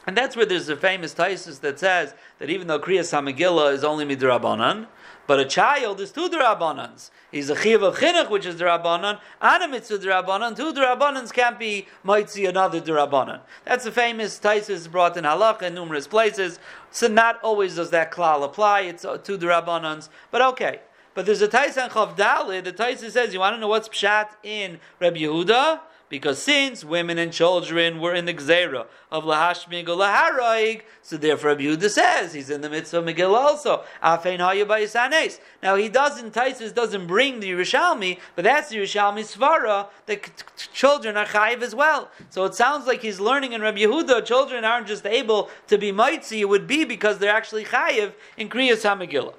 [0.05, 3.83] and that's where there's a famous Taisus that says that even though Kriyas HaMegillah is
[3.83, 4.87] only midrabanan,
[5.25, 7.09] but a child is two drabbanans.
[7.31, 10.57] He's a chiv of chinuch, which is drabbanan, and a mitzvah drabbanan.
[10.57, 13.39] Two drabbanans can't be might see another drabbanan.
[13.63, 16.59] That's a famous Taisus brought in halacha in numerous places.
[16.91, 18.81] So not always does that klal apply.
[18.81, 20.81] It's uh, two drabbanans, but okay.
[21.13, 22.65] But there's a Taisan Chav Dalid.
[22.65, 25.79] The Taisus says, you want to know what's pshat in Reb Yehuda?
[26.13, 31.63] Because since women and children were in the Gzera of Lahashmig Laharaig, so therefore Rabbi
[31.63, 33.83] Yehuda says he's in the midst of Megillah also.
[34.03, 41.17] Now he doesn't, Taisus doesn't bring the Yerushalmi, but that's the Yerushalmi Svara, that children
[41.17, 42.11] are chayiv as well.
[42.29, 45.91] So it sounds like he's learning in Rabbi Yehuda, children aren't just able to be
[45.91, 49.33] mitzi, it would be because they're actually chayiv in Kriyas HaMegillah.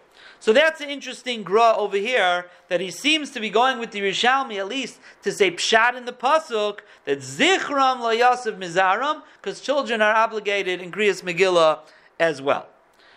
[0.45, 4.01] So that's an interesting gra over here that he seems to be going with the
[4.01, 10.03] Yerushalmi at least to say pshat in the pasuk that zichram lo mizaram because children
[10.03, 11.79] are obligated in Kriyas Megillah
[12.21, 12.67] as well.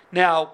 [0.10, 0.54] Now,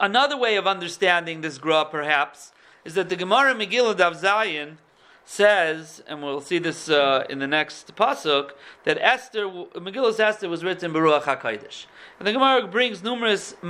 [0.00, 2.52] another way of understanding this gra perhaps
[2.86, 4.78] is that the Gemara Megillah Dav Zayin
[5.26, 8.52] says, and we'll see this uh, in the next pasuk,
[8.84, 9.42] that Esther,
[9.74, 11.84] Megillah's Esther was written b'Ruach HaKadosh.
[12.18, 13.68] And the Gemara brings numerous um,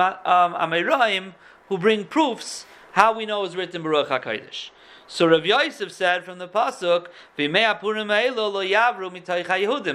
[0.54, 1.32] Amiraim
[1.68, 4.70] who bring proofs how we know it was written b'Ruach HaKadosh.
[5.06, 7.06] So Rav Yosef said from the pasuk,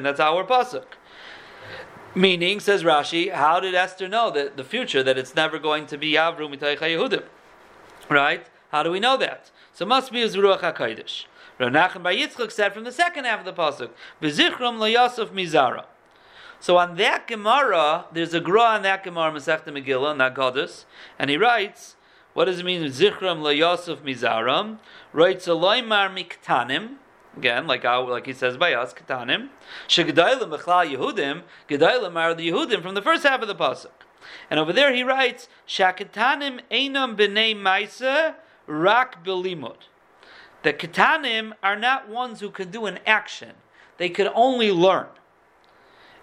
[0.03, 0.85] That's our pasuk.
[2.15, 5.97] Meaning, says Rashi, how did Esther know that the future that it's never going to
[5.97, 7.23] be Yavru Mitaycha Yehudim?
[8.09, 8.47] Right?
[8.71, 9.51] How do we know that?
[9.73, 11.25] So it must be Ruach HaKadosh.
[11.59, 13.89] Rav Nachman Bar Yitzchak said from the second half of the pasuk,
[14.21, 15.85] V'zichram lo Yosef Mizara.
[16.63, 20.85] So on that Gemara, there's a Gra on that Gemara, Masechta Megillah, not Goddess,
[21.19, 21.97] and he writes,
[22.31, 24.77] what does it mean, Zichram la Yosef Mizaram?
[25.11, 26.95] Writes, Eloimar Miktanim,
[27.35, 29.49] again, like like he says by us, Ketanim,
[29.89, 33.91] Shegdailim Bechlal Yehudim, Gedailim are the Yehudim from the first half of the Pasuk.
[34.49, 38.35] And over there he writes, Shaketanim Einam B'nei Maisa,
[38.67, 39.89] Rak Belimud.
[40.61, 43.55] The Ketanim are not ones who can do an action.
[43.97, 45.07] They could only learn.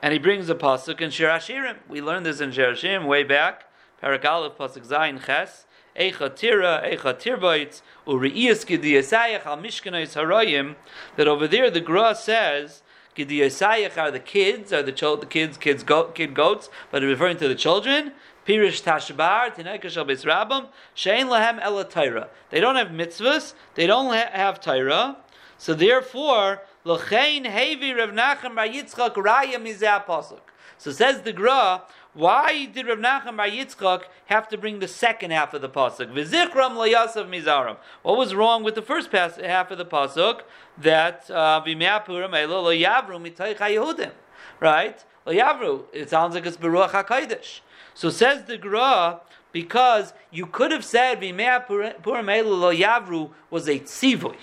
[0.03, 1.77] And he brings a pasuk in Shir Hashirim.
[1.89, 3.67] We learned this in Shir Hashirim way back.
[4.03, 5.67] Parak Aleph pasuk Zayin Ches.
[5.99, 10.77] Eicha Tira, Eicha Tirbaitz, Uri'iyas Gidiyasayach al Mishkanais Harayim.
[11.17, 12.83] That over there the Gra says
[13.17, 17.49] Gidiyasayach are the kids, are the, the kids, kids, goat, kid goats, but referring to
[17.49, 18.13] the children.
[18.47, 22.29] Pirish Tashbar, Tineka Shal Beis Rabam, Shein Lahem Ela Torah.
[22.51, 25.19] They don't have mitzvahs, they don't ha- have Torah,
[25.59, 28.14] so therefore, L'chein Hevi Rav
[28.55, 30.38] Bar Yitzchak Raya Mizeh.
[30.79, 31.83] So says the Gra,
[32.14, 36.11] why did Rav Nachman Bar Yitzchak have to bring the second half of the pasuk?
[36.11, 37.77] V'zichram layasav mizaram.
[38.03, 40.40] What was wrong with the first half of the pasuk?
[40.79, 44.12] That uh, v'me'apurim elo lo yavru haYehudim.
[44.59, 45.05] Right?
[45.27, 45.85] Lo yavru.
[45.93, 47.61] It sounds like it's beruach hakodesh.
[47.93, 49.21] So says the Gra,
[49.53, 54.37] because you could have said v'me'apurim elo lo yavru was a tzivui.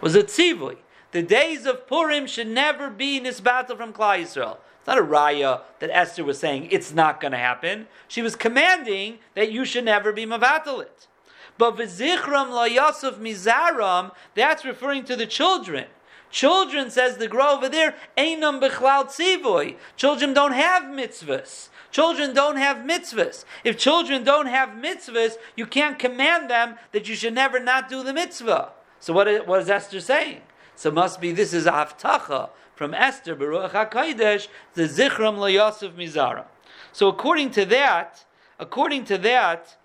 [0.00, 0.78] Was a tzivui.
[1.12, 4.58] The days of Purim should never be nisbata from Klal Yisrael.
[4.78, 7.86] It's not a raya that Esther was saying it's not going to happen.
[8.08, 11.06] She was commanding that you should never be mavatalit.
[11.56, 15.86] But v'zichram la mizaram, that's referring to the children.
[16.30, 19.76] Children, says the Gra over there, einam bechlal tzivoy.
[19.96, 21.70] Children don't have mitzvahs.
[21.90, 23.46] Children don't have mitzvahs.
[23.64, 28.02] If children don't have mitzvahs, you can't command them that you should never not do
[28.02, 28.72] the mitzvah.
[29.00, 30.42] So what, what is Esther saying?
[30.78, 36.44] So must be this is Avtacha from Esther, b'Ruach HaKadosh, the Zichram LaYosef Mizara.
[36.92, 38.24] So according to that,
[38.60, 39.76] according to that,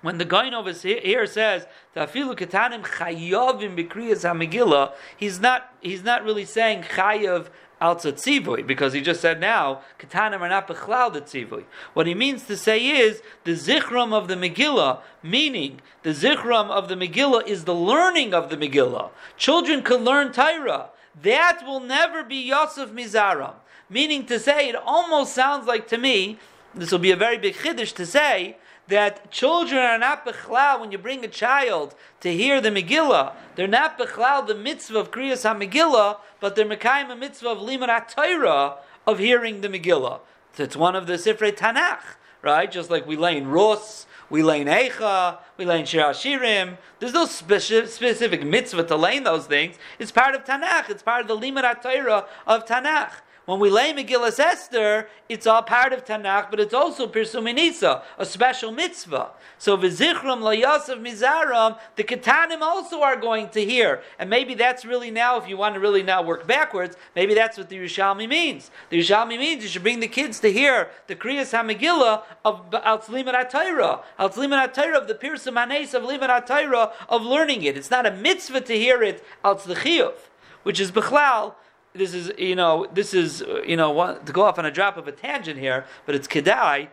[0.00, 6.24] when the guy over here says Tafilu Ketanim Chayavim Bikriyas HaMegillah, he's not he's not
[6.24, 7.48] really saying Chayav
[7.84, 11.64] al tzivui because he just said now katanim are not bechlal the tzivui.
[11.92, 16.88] What he means to say is the zichram of the Megillah, meaning the zichram of
[16.88, 19.10] the Megillah is the learning of the Megillah.
[19.36, 20.88] Children can learn Torah.
[21.22, 23.54] That will never be Yosef Mizaram.
[23.90, 26.38] Meaning to say, it almost sounds like to me,
[26.74, 28.56] this will be a very big chiddush to say,
[28.88, 33.32] that children are not bechlal when you bring a child to hear the Megillah.
[33.56, 38.14] They're not bechlal the mitzvah of Kriyas HaMegillah, but they're mekayim a mitzvah of Limud
[38.14, 40.20] Torah of hearing the Megillah.
[40.56, 42.70] It's one of the Sifrei Tanakh, right?
[42.70, 46.76] Just like we lay in Rus, we lay in Eicha, we lay in Shir Hashirim.
[46.98, 49.76] There's no speci- specific mitzvah to lay in those things.
[49.98, 50.90] It's part of Tanakh.
[50.90, 53.12] It's part of the Limud Torah of Tanakh.
[53.46, 58.24] When we lay Megillas Esther, it's all part of Tanakh, but it's also Pirsuminisa, a
[58.24, 59.32] special mitzvah.
[59.58, 64.02] So Vizichram Layasav Mizaram, the Ketanim also are going to hear.
[64.18, 67.58] And maybe that's really now, if you want to really now work backwards, maybe that's
[67.58, 68.70] what the Yerushalmi means.
[68.88, 73.50] The Yerushalmi means you should bring the kids to hear the Kriyas HaMegillah of Altzlimat
[73.50, 77.76] HaTorah, Altzlimat HaTorah of the Pirsum Hanes of Limat HaTorah of learning it.
[77.76, 80.14] It's not a mitzvah to hear it, Altzlichiyuv,
[80.62, 81.56] which is Bechlal,
[81.94, 84.70] this is you know this is uh, you know one, to go off on a
[84.70, 86.88] drop of a tangent here, but it's kedai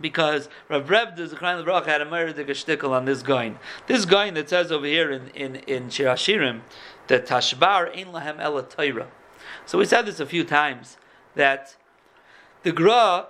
[0.00, 3.54] because Rav Reb the Zechariah Baruch had a murder shtickle on this guy.
[3.88, 6.60] This guy that says over here in in in Shir Hashirim
[7.08, 8.66] that Tashbar ein lahem ela.
[9.66, 10.96] So we said this a few times
[11.34, 11.76] that
[12.62, 13.26] the Gra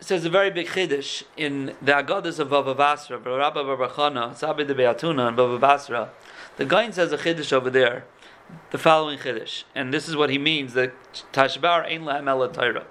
[0.00, 4.74] says a very big chiddush in the Agadas of Bava Basra, Rabba Barbachana, Sabi de
[4.74, 6.10] Beatuna, and Bava Basra.
[6.56, 8.04] The guy says a chiddush over there
[8.70, 10.92] the following chiddush, and this is what he means that
[11.32, 12.84] tashbar ein lahem ela.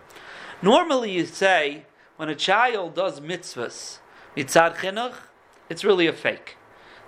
[0.62, 1.86] Normally, you say
[2.18, 4.00] when a child does mitzvahs
[4.38, 5.16] mitzad chinuch,
[5.70, 6.58] it's really a fake.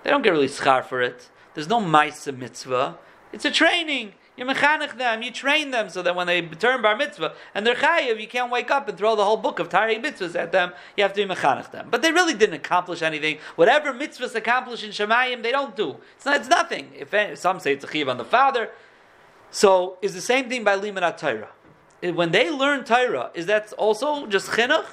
[0.03, 1.29] They don't get really schar for it.
[1.53, 2.97] There's no ma'isa mitzvah.
[3.31, 4.13] It's a training.
[4.37, 7.75] You mechanech them, you train them so that when they turn bar mitzvah and they're
[7.75, 10.73] chayiv, you can't wake up and throw the whole book of Tari mitzvahs at them.
[10.97, 11.87] You have to be mechanech them.
[11.89, 13.37] But they really didn't accomplish anything.
[13.55, 15.97] Whatever mitzvahs accomplish in Shemayim, they don't do.
[16.17, 16.91] It's, not, it's nothing.
[16.93, 18.71] If some say it's a chiv on the father,
[19.51, 21.49] so is the same thing by limanat Torah.
[22.01, 24.85] When they learn Torah, is that also just chinuch?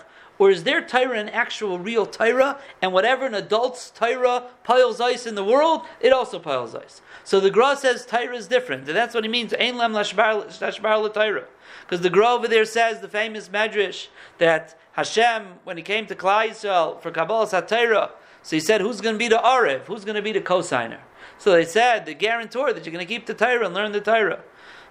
[0.42, 2.58] Or is their Torah an actual real Torah?
[2.82, 7.00] And whatever an adult's Torah piles ice in the world, it also piles ice.
[7.22, 8.88] So the Gra says Torah is different.
[8.88, 11.46] And that's what he means, Ein Lem Lashbar.
[11.82, 16.16] Because the Gra over there says, the famous Medrash, that Hashem, when he came to
[16.16, 18.10] Klal Yisrael for Kabbalah Satira,
[18.42, 19.82] so he said, who's going to be the Arev?
[19.82, 20.98] Who's going to be the cosigner?
[21.38, 24.00] So they said, the guarantor that you're going to keep the Torah and learn the
[24.00, 24.42] Torah.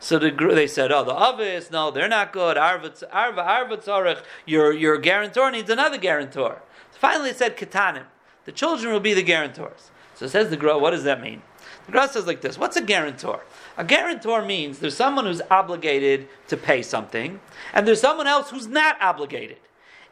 [0.02, 2.58] So the, they said, oh, the Avis, no, they're not good.
[2.58, 6.64] Arva, Arva, your, your guarantor needs another guarantor.
[6.92, 8.06] So finally it said, Ketanim.
[8.46, 9.92] The children will be the guarantors.
[10.16, 11.44] So it says the Gra, what does that mean?
[11.86, 13.42] The Gra says like this, what's a guarantor?
[13.78, 17.40] A guarantor means there's someone who's obligated to pay something,
[17.72, 19.58] and there's someone else who's not obligated.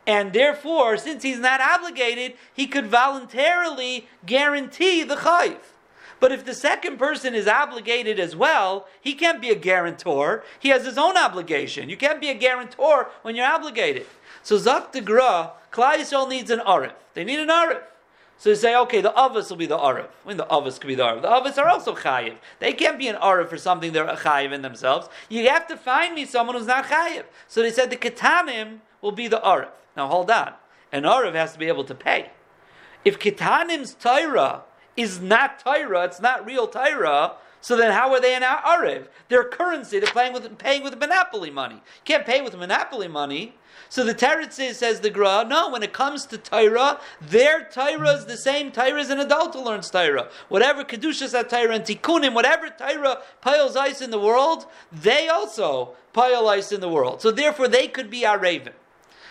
[0.05, 5.57] And therefore, since he's not obligated, he could voluntarily guarantee the chayv.
[6.19, 10.43] But if the second person is obligated as well, he can't be a guarantor.
[10.59, 11.89] He has his own obligation.
[11.89, 14.05] You can't be a guarantor when you're obligated.
[14.43, 16.93] So Zak de Gra, Klal Yisrael needs an arif.
[17.13, 17.81] They need an arif.
[18.37, 20.07] So you say, okay, the avos will be the arif.
[20.23, 21.21] When the avos could be the arif.
[21.21, 22.35] The avos are also chayiv.
[22.59, 25.09] They can't be an arif for something they're chayiv in themselves.
[25.27, 27.25] You have to find me someone who's not chayiv.
[27.47, 29.69] So they said the ketanim will be the arif.
[29.95, 30.53] Now hold on.
[30.91, 32.31] an Arif has to be able to pay.
[33.03, 34.63] If Kitanim's Torah
[34.99, 39.07] is not Torah, it's not real Torah, so then how are they an Arav?
[39.27, 41.75] Their currency, they're paying with, paying with monopoly money.
[41.75, 43.55] You can't pay with monopoly money.
[43.89, 48.25] So the Teretz says, the Gra, no, when it comes to Torah, their Torah is
[48.25, 50.29] the same Torah as an adult who learns Torah.
[50.47, 55.93] Whatever Kedushas at Torah and Tikkunim, whatever Torah piles ice in the world, they also
[56.13, 57.21] pile ice in the world.
[57.21, 58.73] So therefore they could be our raven.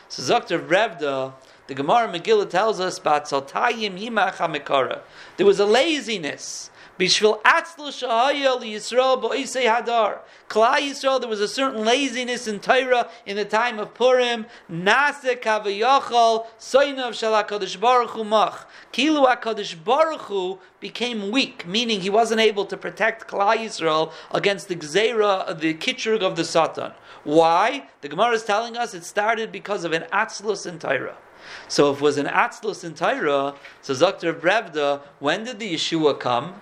[0.08, 0.58] So Dr.
[0.58, 1.34] Brevda,
[1.68, 5.00] the Gemara Megillah tells us, about Saltayim Yimach HaMikara.
[5.36, 10.18] There was a laziness Bishvil atzlu shahaya Yisrael hadar.
[10.50, 14.46] Yisrael, there was a certain laziness in Torah in the time of Purim.
[14.68, 18.66] Nase kavayachal soinav Baruch.
[18.92, 24.66] Kilu HaKadosh Baruch Hu became weak, meaning he wasn't able to protect Klal Yisrael against
[24.66, 26.92] the gzeira, the kitrug of the Satan.
[27.22, 27.88] Why?
[28.00, 31.16] The Gemara is telling us it started because of an atzlus in Torah.
[31.68, 34.32] So if it was an atzlus in Torah, so Dr.
[34.34, 36.60] Brevda, when did the Yeshua come?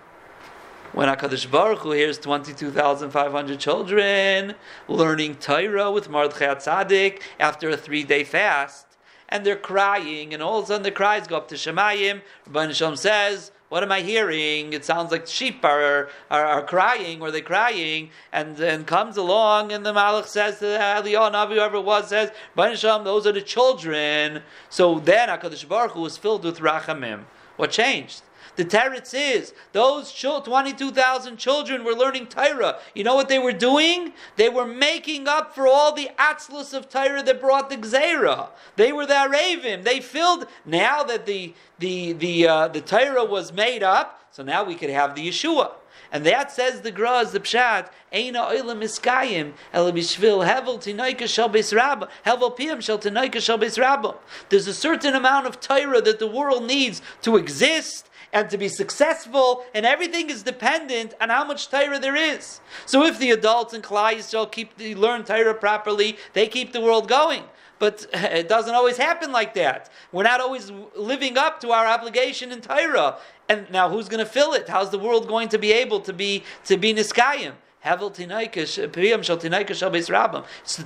[0.96, 4.54] when HaKadosh Baruch Hu hears 22,500 children
[4.88, 8.86] learning Torah with Mordechai Tzaddik after a three day fast,
[9.28, 12.22] and they're crying, and all of a sudden the cries go up to Shemayim.
[12.46, 14.72] Rabbi Shalom says, what am I hearing?
[14.72, 19.72] It sounds like sheep are, are, are crying, or they're crying, and then comes along,
[19.72, 22.30] and the Malach says to Eliyahu, Navi, whoever it was, says,
[22.78, 24.42] Shalom, those are the children.
[24.70, 27.24] So then HaKadosh Baruch Hu was filled with Rachamim.
[27.56, 28.22] What changed?
[28.56, 32.78] The Teretz is those 22,000 children were learning Torah.
[32.94, 34.14] You know what they were doing?
[34.36, 38.48] They were making up for all the atzlus of Torah that brought the Gzeira.
[38.76, 39.84] They were the Arevim.
[39.84, 44.64] They filled, now that the, the, the, uh, the Torah was made up, so now
[44.64, 45.72] we could have the Yeshua.
[46.12, 51.48] And that says the Graz, the Pshat, Eina Oilam Iskayim, El Bishvil Hevel Tinoika Shal
[51.48, 54.14] Rabba, Hevel Piyam Shal Tinoika Shal Rabba.
[54.48, 58.68] There's a certain amount of Torah that the world needs to exist and to be
[58.68, 62.60] successful, and everything is dependent on how much Torah there is.
[62.84, 66.80] So if the adults in Klal Yisrael keep the, learn Torah properly, they keep the
[66.80, 67.44] world going.
[67.78, 69.90] But it doesn't always happen like that.
[70.12, 73.18] We're not always living up to our obligation in Torah.
[73.48, 74.68] And now who's going to fill it?
[74.68, 77.52] How's the world going to be able to be to be niskayim?
[77.86, 78.88] It's the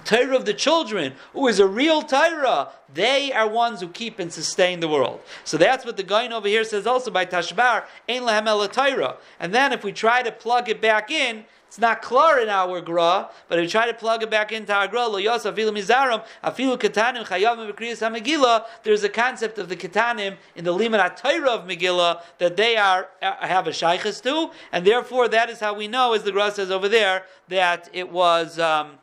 [0.04, 2.68] Torah of the children, who is a real Torah.
[2.92, 5.20] They are ones who keep and sustain the world.
[5.44, 9.16] So that's what the guy over here says also by Tashbar, Ein Lahem Torah.
[9.38, 12.80] And then if we try to plug it back in, it's not clear in our
[12.80, 15.70] gra, but if we try to plug it back into our gra, lo yosef afilu
[15.70, 21.00] mizarim, afilu ketanim chayavim v'kriyas ha there's a concept of the ketanim in the limit
[21.16, 25.61] Torah of Megillah that they are uh, have a shaykhis to, and therefore that is
[25.61, 28.98] how we know, as the gra says over there, that it was um,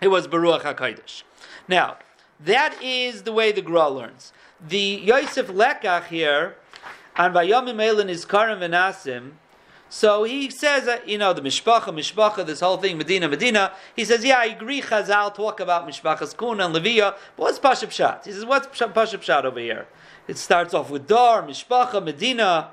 [0.00, 1.24] it was Baruch HaKadosh.
[1.68, 1.98] Now,
[2.40, 4.32] that is the way the gra learns.
[4.66, 6.56] The Yosef Lekach here,
[7.16, 9.32] on Vayomim is Karim Venasim,
[9.90, 13.72] so he says, that, you know, the mishpacha, mishpacha, this whole thing, Medina, Medina.
[13.96, 14.82] He says, yeah, I agree.
[14.82, 17.14] Chazal talk about mishpachas kuna and levia.
[17.36, 18.22] But what's pashup shat?
[18.26, 19.86] He says, what's pashup shat over here?
[20.26, 22.70] It starts off with dar, mishpacha, Medina.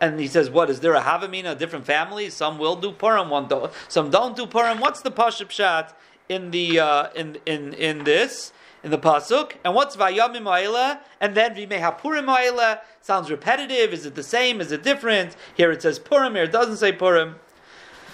[0.00, 2.34] And he says, what is there a havamina, different families?
[2.34, 3.72] Some will do purim, one don't.
[3.88, 4.80] Some don't do purim.
[4.80, 5.96] What's the pashup shat
[6.28, 8.52] in the uh, in in in this?
[8.82, 9.52] In the pasuk.
[9.64, 11.00] And what's vayamim ma'ila?
[11.20, 12.80] And then v'mehapurim ma'ila.
[13.00, 13.92] Sounds repetitive.
[13.92, 14.60] Is it the same?
[14.60, 15.36] Is it different?
[15.56, 16.34] Here it says purim.
[16.34, 17.36] Here it doesn't say purim.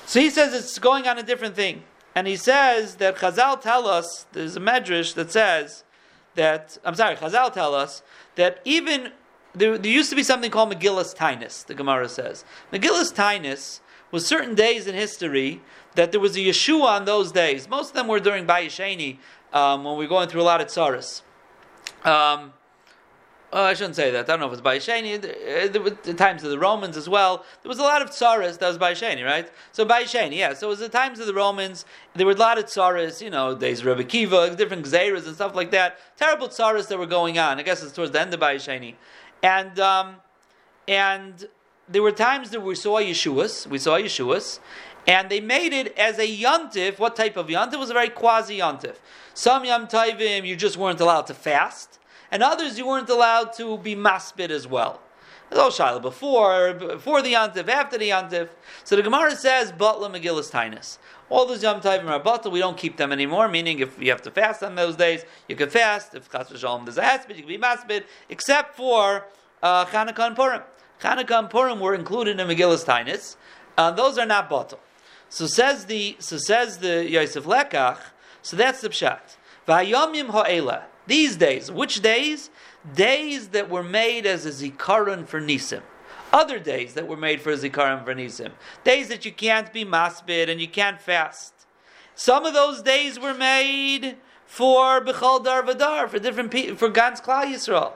[0.07, 1.83] So he says it's going on a different thing.
[2.15, 5.85] And he says that Chazal tell us, there's a medrash that says
[6.35, 8.03] that, I'm sorry, Chazal tell us
[8.37, 9.13] that even,
[9.55, 12.45] there, there used to be something called Megillus Tainus, the Gemara says.
[12.73, 15.61] Megillus Tainus was certain days in history
[15.95, 17.69] that there was a Yeshua on those days.
[17.69, 19.19] Most of them were during Bayesheni,
[19.57, 21.23] um, when we're going through a lot of tsaras.
[22.05, 22.53] Um,
[23.55, 24.25] oh, I shouldn't say that.
[24.25, 25.19] I don't know if it's by Sheni.
[26.03, 27.43] The times of the Romans as well.
[27.63, 29.51] There was a lot of tsaras that was by Sheni, right?
[29.73, 30.53] So by Sheni, yeah.
[30.53, 31.87] So it was the times of the Romans.
[32.15, 35.35] There were a lot of tsaras, you know, days of Rebbe Kiva, different gzeiras and
[35.35, 35.97] stuff like that.
[36.19, 37.59] Terrible tsaras that were going on.
[37.59, 38.97] I guess it's towards the end of by Sheni.
[39.43, 40.17] And, um,
[40.87, 41.49] and
[41.89, 44.61] there were times that we saw Yeshuas, we saw Yeshuas,
[45.07, 46.99] and they made it as a yontif.
[46.99, 47.75] What type of yontif?
[47.75, 48.97] It was a very quasi yontif.
[49.35, 51.99] Some yom tovim you just weren't allowed to fast,
[52.31, 55.01] and others you weren't allowed to be maspid as well.
[55.53, 58.49] Oh, Shiloh, before, before the yontif, after the yontif.
[58.83, 60.99] So the Gemara says, Butla Megillus Tainus.
[61.29, 64.23] All those Yom Tovim are bottle, we don't keep them anymore, meaning if you have
[64.23, 66.15] to fast on those days, you can fast.
[66.15, 69.27] If Chas V'Shalom there's a haspid, you can be maspid, except for
[69.63, 70.63] uh, Chanukah and Purim.
[71.01, 73.37] Chanukah and Purim were included in Megillus Tainus.
[73.77, 74.79] Uh, those are not bottle.
[75.29, 77.99] So says the so says the Yosef Lekach.
[78.43, 79.37] So that's the pshat.
[79.67, 80.85] Vayomim ha'ela.
[81.07, 82.51] These days, which days?
[82.95, 85.83] days that were made as a zikaron for Nisim.
[86.33, 88.53] Other days that were made for a zikaron for Nisim.
[88.85, 91.55] Days that you can't be masbid and you can't fast.
[92.15, 97.21] Some of those days were made for Bechal Dar Vadar, for different people, for Gans
[97.21, 97.93] Klal Yisrael.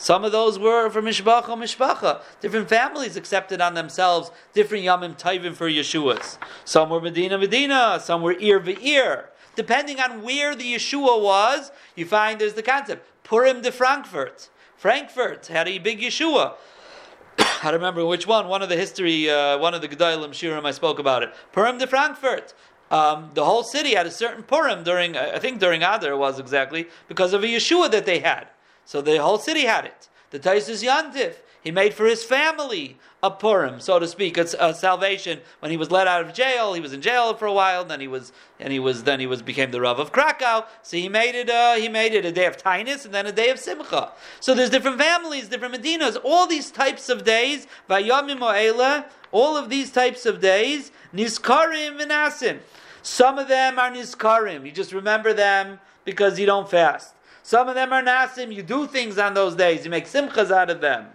[0.00, 2.22] Some of those were for Mishpacha Mishpacha.
[2.40, 6.38] Different families accepted on themselves different Yamim Taivim for Yeshuas.
[6.64, 11.70] Some were Medina Medina, some were ear to ear, Depending on where the Yeshua was,
[11.96, 13.06] you find there's the concept.
[13.24, 14.48] Purim de Frankfurt.
[14.74, 16.54] Frankfurt had a big Yeshua.
[17.62, 18.48] I remember which one.
[18.48, 21.34] One of the history, uh, one of the Gedalim Shirim, I spoke about it.
[21.52, 22.54] Purim de Frankfurt.
[22.90, 26.88] Um, the whole city had a certain Purim during, I think during Adar was exactly,
[27.06, 28.48] because of a Yeshua that they had.
[28.90, 30.08] So the whole city had it.
[30.30, 34.74] The Taisus Yantif, he made for his family a Purim, so to speak, a, a,
[34.74, 35.38] salvation.
[35.60, 37.84] When he was let out of jail, he was in jail for a while.
[37.84, 40.64] Then he was, and he was, then he was became the Rav of Krakow.
[40.82, 43.32] So he made it, uh, he made it a day of Tainus and then a
[43.32, 44.10] day of Simcha.
[44.40, 46.16] So there's different families, different Medinas.
[46.24, 52.58] All these types of days, Vayamim Oela, all of these types of days, Nizkarim Vinasim.
[53.02, 54.66] Some of them are Nizkarim.
[54.66, 57.14] You just remember them because you don't fast.
[57.50, 58.54] Some of them are nasim.
[58.54, 59.84] You do things on those days.
[59.84, 61.06] You make simchas out of them.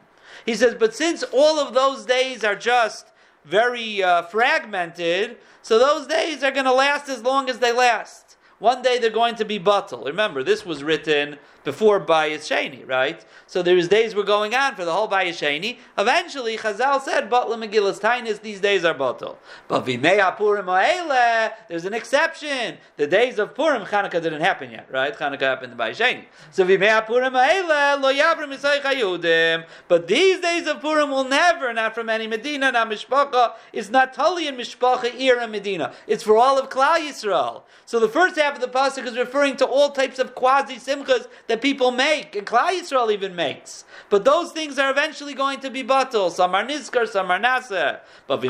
[0.45, 3.07] He says, but since all of those days are just
[3.45, 8.35] very uh, fragmented, so those days are going to last as long as they last.
[8.59, 10.03] One day they're going to be bottle.
[10.03, 13.25] Remember, this was written before Bayis Sheni, right?
[13.47, 15.79] So there's days were going on for the whole Bayis Sheni.
[15.97, 19.37] Eventually, Chazal said, Batla Megillas Tainis, these days are bottle.
[19.67, 22.77] But Vimea Purim Oele, there's an exception.
[22.95, 25.13] The days of Purim, Chanukah didn't happen yet, right?
[25.13, 26.25] Chanukah happened in Bayis Sheni.
[26.51, 29.65] So Vimea Purim Oele, Lo Yavrim Yudim.
[29.87, 34.13] But these days of Purim will never, not from any Medina, not Mishpacha, it's not
[34.13, 35.93] Tali in Mishpacha, Ira Medina.
[36.07, 37.63] It's for all of Klal Yisrael.
[37.85, 41.27] So the first half of the Pasuk is referring to all types of quasi simchas
[41.47, 43.85] that that people make, and Klal Yisrael even makes.
[44.09, 46.29] But those things are eventually going to be batal.
[46.29, 48.01] Some are nizkar, some are nasa.
[48.27, 48.43] But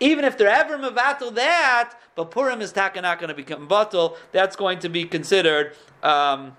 [0.00, 4.16] even if they're ever mevatel that, but Purim is not going to become batal.
[4.32, 5.76] That's going to be considered.
[6.02, 6.56] Um,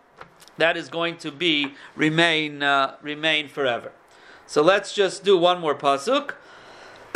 [0.58, 3.92] that is going to be remain uh, remain forever.
[4.46, 6.36] So let's just do one more pasuk.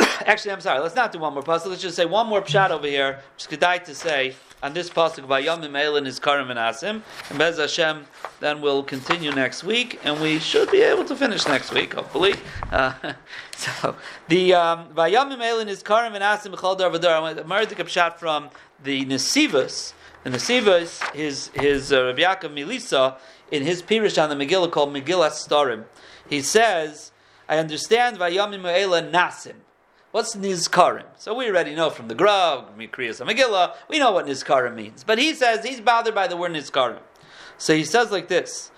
[0.00, 0.80] Actually, I'm sorry.
[0.80, 1.66] Let's not do one more pasuk.
[1.66, 4.90] Let's just say one more pshat over here, which is kedai to say on this
[4.90, 8.06] pasuk by Yom Elin is Karim and Asim, and Bez Hashem.
[8.40, 12.34] Then we'll continue next week, and we should be able to finish next week, hopefully.
[12.72, 12.92] Uh,
[13.56, 13.96] so
[14.28, 17.22] the um, Vayam Elin is Karim and Asim B'chol Dar V'Dar.
[17.22, 18.50] I'm going to shot from
[18.82, 19.92] the Nesivas.
[20.24, 23.16] The Nesivas, his his uh, Rabbi Yaakov Milisa,
[23.50, 25.84] in his Pirish on the Megillah called Megillah Starim,
[26.28, 27.12] he says,
[27.48, 29.54] "I understand Vayam Elin Nasim."
[30.18, 31.04] What's Nizkarim?
[31.16, 35.04] So we already know from the Grav, Mikriyas Megillah, we know what Nizkarim means.
[35.04, 36.98] But he says he's bothered by the word Nizkarim.
[37.56, 38.72] So he says like this.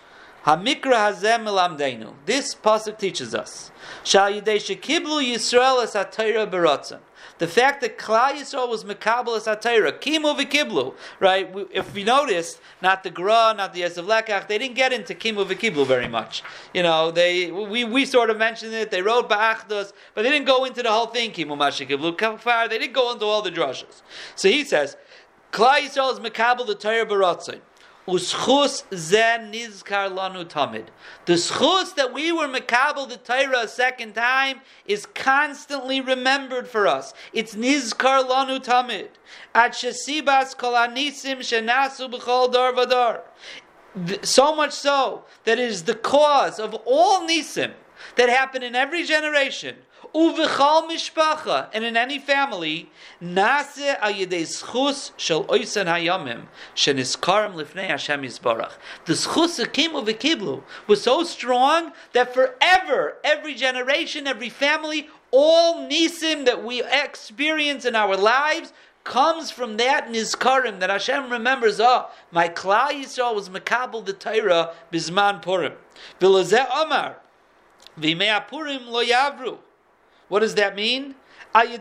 [0.44, 2.12] Hamikra hazem elamdeinu.
[2.26, 3.72] This pasuk teaches us.
[4.04, 6.98] Shal yidei shekiblu Yisrael es beratzon
[7.40, 11.50] the fact that Klal Yisrael was Mekabel as Atayra, Kimu v'Kiblu, right?
[11.72, 15.46] If you noticed, not the Gra, not the Yosef Lekach, they didn't get into Kimu
[15.46, 16.42] v'Kiblu very much.
[16.74, 20.46] You know, they we, we sort of mentioned it, they wrote Ba'achdos, but they didn't
[20.46, 24.02] go into the whole thing, Kimu Mashikiblu Kafar, they didn't go into all the drushes.
[24.34, 24.98] So he says,
[25.50, 27.60] Klal Yisrael is Mekabel the Torah Baratzin.
[28.10, 30.86] Uschus zen nizkar lanu tamid.
[31.26, 36.88] The schus that we were mekabel the Torah a second time is constantly remembered for
[36.88, 37.14] us.
[37.32, 39.10] It's nizkar lanu tamid.
[39.54, 43.20] At shesibas kol anisim shenasu b'chol dar vadar.
[44.24, 47.72] So much so that it is the cause of all nisim
[48.16, 49.76] that happen in every generation
[50.14, 52.90] Mishpacha, and in any family,
[53.22, 58.72] nase ayidei schus shel oisen hayamim sheniskarim lifnei Hashem yisbarach.
[59.06, 66.44] The schus akim uvikiblu was so strong that forever, every generation, every family, all nisim
[66.44, 68.72] that we experience in our lives
[69.04, 71.80] comes from that nizkarim that Hashem remembers.
[71.80, 75.72] Oh, my klal Yisrael was makabel the Torah bisman purim.
[76.20, 77.16] V'lazeh Omar
[77.98, 79.58] v'imei purim lo yavru.
[80.30, 81.16] What does that mean?
[81.52, 81.72] Since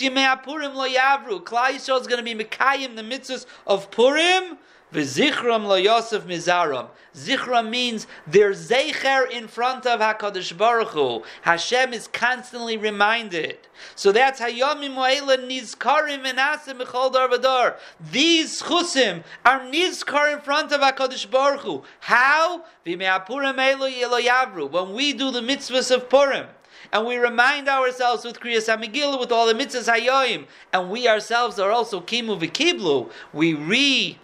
[0.00, 4.56] Yemei Purim lo yavru, Klal Yisrael is going to be mekayim the mitzvahs of Purim.
[4.92, 6.88] V'zichram lo Yosef mizaram.
[7.14, 11.22] Zichram means they're zecher in front of Hakadosh Baruch Hu.
[11.42, 13.58] Hashem is constantly reminded.
[13.94, 17.76] So that's Hayomim Moela Nizkarim and Asim Mechol Darvadar.
[18.12, 21.82] These chusim are Nizkar in front of Hakadosh Baruch Hu.
[22.00, 22.64] How?
[22.84, 24.70] V'me'apurim elo yelo yavru.
[24.70, 26.46] When we do the mitzvahs of Purim.
[26.92, 31.58] and we remind ourselves with Kriyas HaMegillah, with all the mitzvahs hayoim, and we ourselves
[31.58, 33.10] are also kimu v'kiblu.
[33.32, 34.18] We re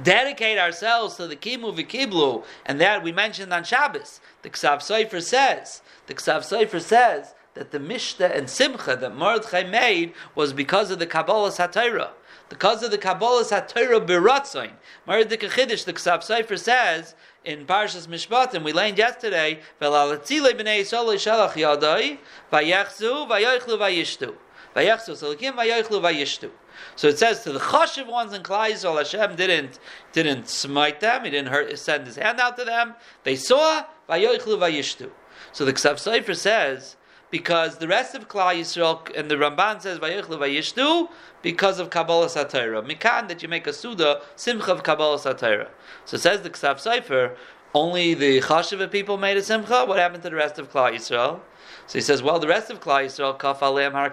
[0.00, 4.20] dedicate ourselves to the kimu v'kiblu, and that we mentioned on Shabbos.
[4.42, 9.64] The Ksav Sofer says, the Ksav Sofer says that the Mishta and Simcha that Mordechai
[9.64, 12.10] made was because of the Kabbalah Satira.
[12.48, 14.72] Because of the Kabbalah Satira Biratzain.
[15.06, 17.14] Mordechai Chiddush, the Ksav Sofer says,
[17.44, 22.18] in Parshas Mishpatim, we learned yesterday, Velalatzile b'nei Yisrael shalach yadai,
[22.52, 24.34] vayachzu, vayoichlu, vayishtu.
[24.76, 26.50] Vayachzu, salikim, vayoichlu, vayishtu.
[26.96, 29.78] So it says to the chashiv ones in Klal Yisrael, Hashem didn't
[30.12, 31.24] didn't smite them.
[31.24, 32.94] He didn't hurt, send his hand out to them.
[33.24, 35.10] They saw vayoichlu vayishtu.
[35.52, 36.96] So the Ksav Sofer says
[37.30, 41.08] because the rest of Klal Yisrael and the Ramban says vayoichlu vayishtu
[41.40, 42.86] because of Kabbalah Satira.
[42.86, 45.68] Mikan that you make a suda simcha of Kabbalah Satira.
[46.04, 47.36] So says the Ksav Sofer.
[47.74, 49.86] Only the chashiv people made a simcha.
[49.86, 51.40] What happened to the rest of Klal Yisrael?
[51.86, 54.10] So he says, well, the rest of Klal Yisrael kaf aleim har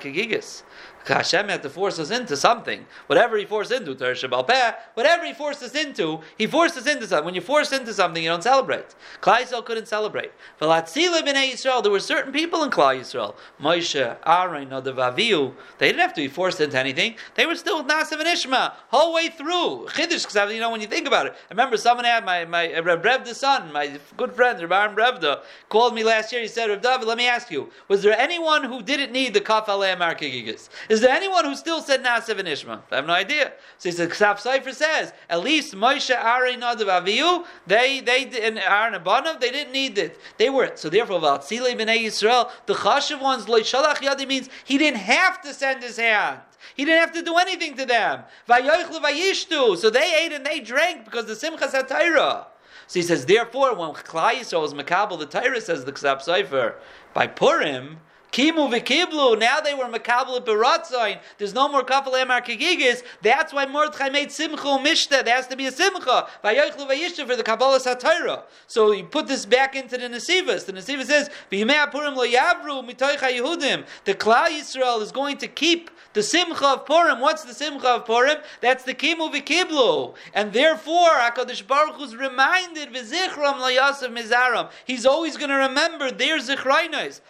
[1.10, 2.86] Hashem had to force us into something.
[3.08, 7.26] Whatever He forced into, whatever He forced us into, He forced us into something.
[7.26, 8.96] When you force into something, you don't celebrate.
[9.22, 10.32] Klal Yisrael couldn't celebrate.
[10.62, 15.54] Yisrael, there were certain people in Klal Yisrael, Moshe, Aaron, Nadav.
[15.78, 17.16] They didn't have to be forced into anything.
[17.36, 19.88] They were still with Nasiv and Ishma whole way through.
[19.90, 21.34] Chiddush, you know, when you think about it.
[21.34, 24.96] I remember someone had my my uh, Reb Brevda's son, my good friend Reb Aaron
[24.96, 26.42] Revda, called me last year.
[26.42, 29.42] He said, Reb David, let me ask you, was there anyone who didn't need the
[29.42, 30.70] Kaf Alei Gigas?
[30.90, 32.82] Is there anyone who still said Nasev and Ishma?
[32.92, 33.54] I have no idea.
[33.78, 39.02] So he says, Sefer says, at least Moshe, Aaron, Nadav, Avihu, they, they, and Aaron
[39.40, 40.20] they didn't need it.
[40.38, 44.78] They were, so therefore, Valtzile B'nai Yisrael, the Chashav ones, Loi Shalach Yadi means he
[44.78, 46.40] didn't have to send his hand.
[46.76, 48.24] He didn't have to do anything to them.
[48.48, 52.46] So they ate and they drank because the Simchas HaTaira.
[52.88, 56.76] So he says, therefore, when Klal Yisrael was Makabal, the Torah says the Ksav Sofer,
[57.14, 58.00] by Purim,
[58.32, 59.40] Kimu v'kiblu.
[59.40, 61.20] Now they were makabel beratzain.
[61.38, 63.04] There's no more kafel emar kegigis.
[63.24, 65.26] That's why Mordechai made simcha mishta.
[65.26, 66.28] There has to be a simcha.
[66.44, 68.44] Vayochlu vayishta for the Kabbalah Satira.
[68.68, 70.66] So you put this back into the Nesivas.
[70.66, 75.48] The Nesivas says, "V'yimei Purim lo yavru mitoicha Yehudim." The Klal Yisrael is going to
[75.48, 77.20] keep the simcha of Purim.
[77.20, 78.38] What's the simcha of Purim?
[78.62, 80.14] That's the kimu v'kiblu.
[80.36, 84.70] And therefore, Hakadosh Baruch Hu is reminded v'zichram lo yasav mizaram.
[84.86, 87.22] He's always going to remember their zichrainos.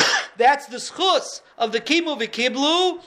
[0.36, 3.02] That's the schus of the kimu v'kiblu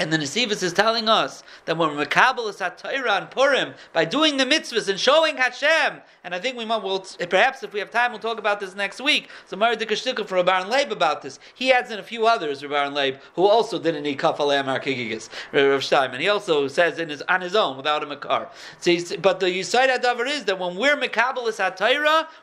[0.00, 4.46] and the Nesivus is telling us that when Makabal is and Purim, by doing the
[4.46, 8.10] mitzvahs and showing Hashem, and I think we might, will perhaps if we have time,
[8.10, 9.28] we'll talk about this next week.
[9.44, 11.38] So Maridikashtika for Rabban Leib about this.
[11.54, 15.68] He adds in a few others, Rabban Leib, who also didn't need Kafalei Markigigis, uh,
[15.68, 16.12] Rav Shtaim.
[16.12, 18.48] And he also says in his, on his own, without a Makar.
[18.78, 21.58] So but the Yisaid Adavar is that when we're Makabal is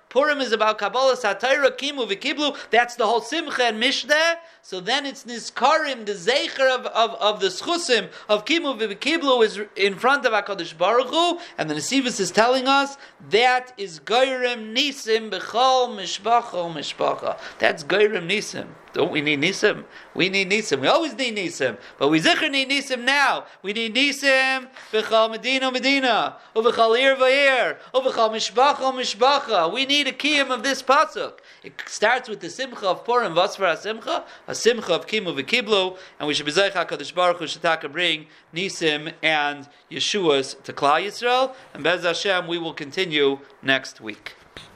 [0.09, 2.57] Purim is about Kabbalah Satira, Kimu v'Kiblu.
[2.69, 4.37] That's the whole Simcha and Mishnah.
[4.61, 9.59] So then it's Nizkarim, the Zeicher of, of, of the Schusim of Kimu v'Kiblu is
[9.75, 11.39] in front of HaKadosh Baruch Hu.
[11.57, 12.97] And the Nesivus is telling us
[13.29, 17.37] that is Geirim Nisim B'chol Mishpacha Mishpacha.
[17.59, 18.67] That's Geirim Nisim.
[18.97, 19.83] Don't we need Nisim?
[20.15, 20.79] We need Nisim.
[20.79, 21.77] We always need Nisim.
[21.99, 23.45] But we zikr need Nisim now.
[23.61, 26.37] We need Nisim v'chal Medina Medina.
[26.55, 27.77] Uv'chal Ir V'ir.
[27.93, 29.71] Uv'chal Mishbacha Mishbacha.
[29.71, 31.33] We need a kiyam of this pasuk.
[31.61, 36.27] It starts with the simcha of Purim, Vasvar Simcha, a simcha of Kimu v'Kiblu, and
[36.27, 41.53] we should be Zeich HaKadosh Baruch Hu Shataka bring Nisim and Yeshua's to Klal Yisrael,
[41.75, 44.33] and Bez Hashem we will continue next week.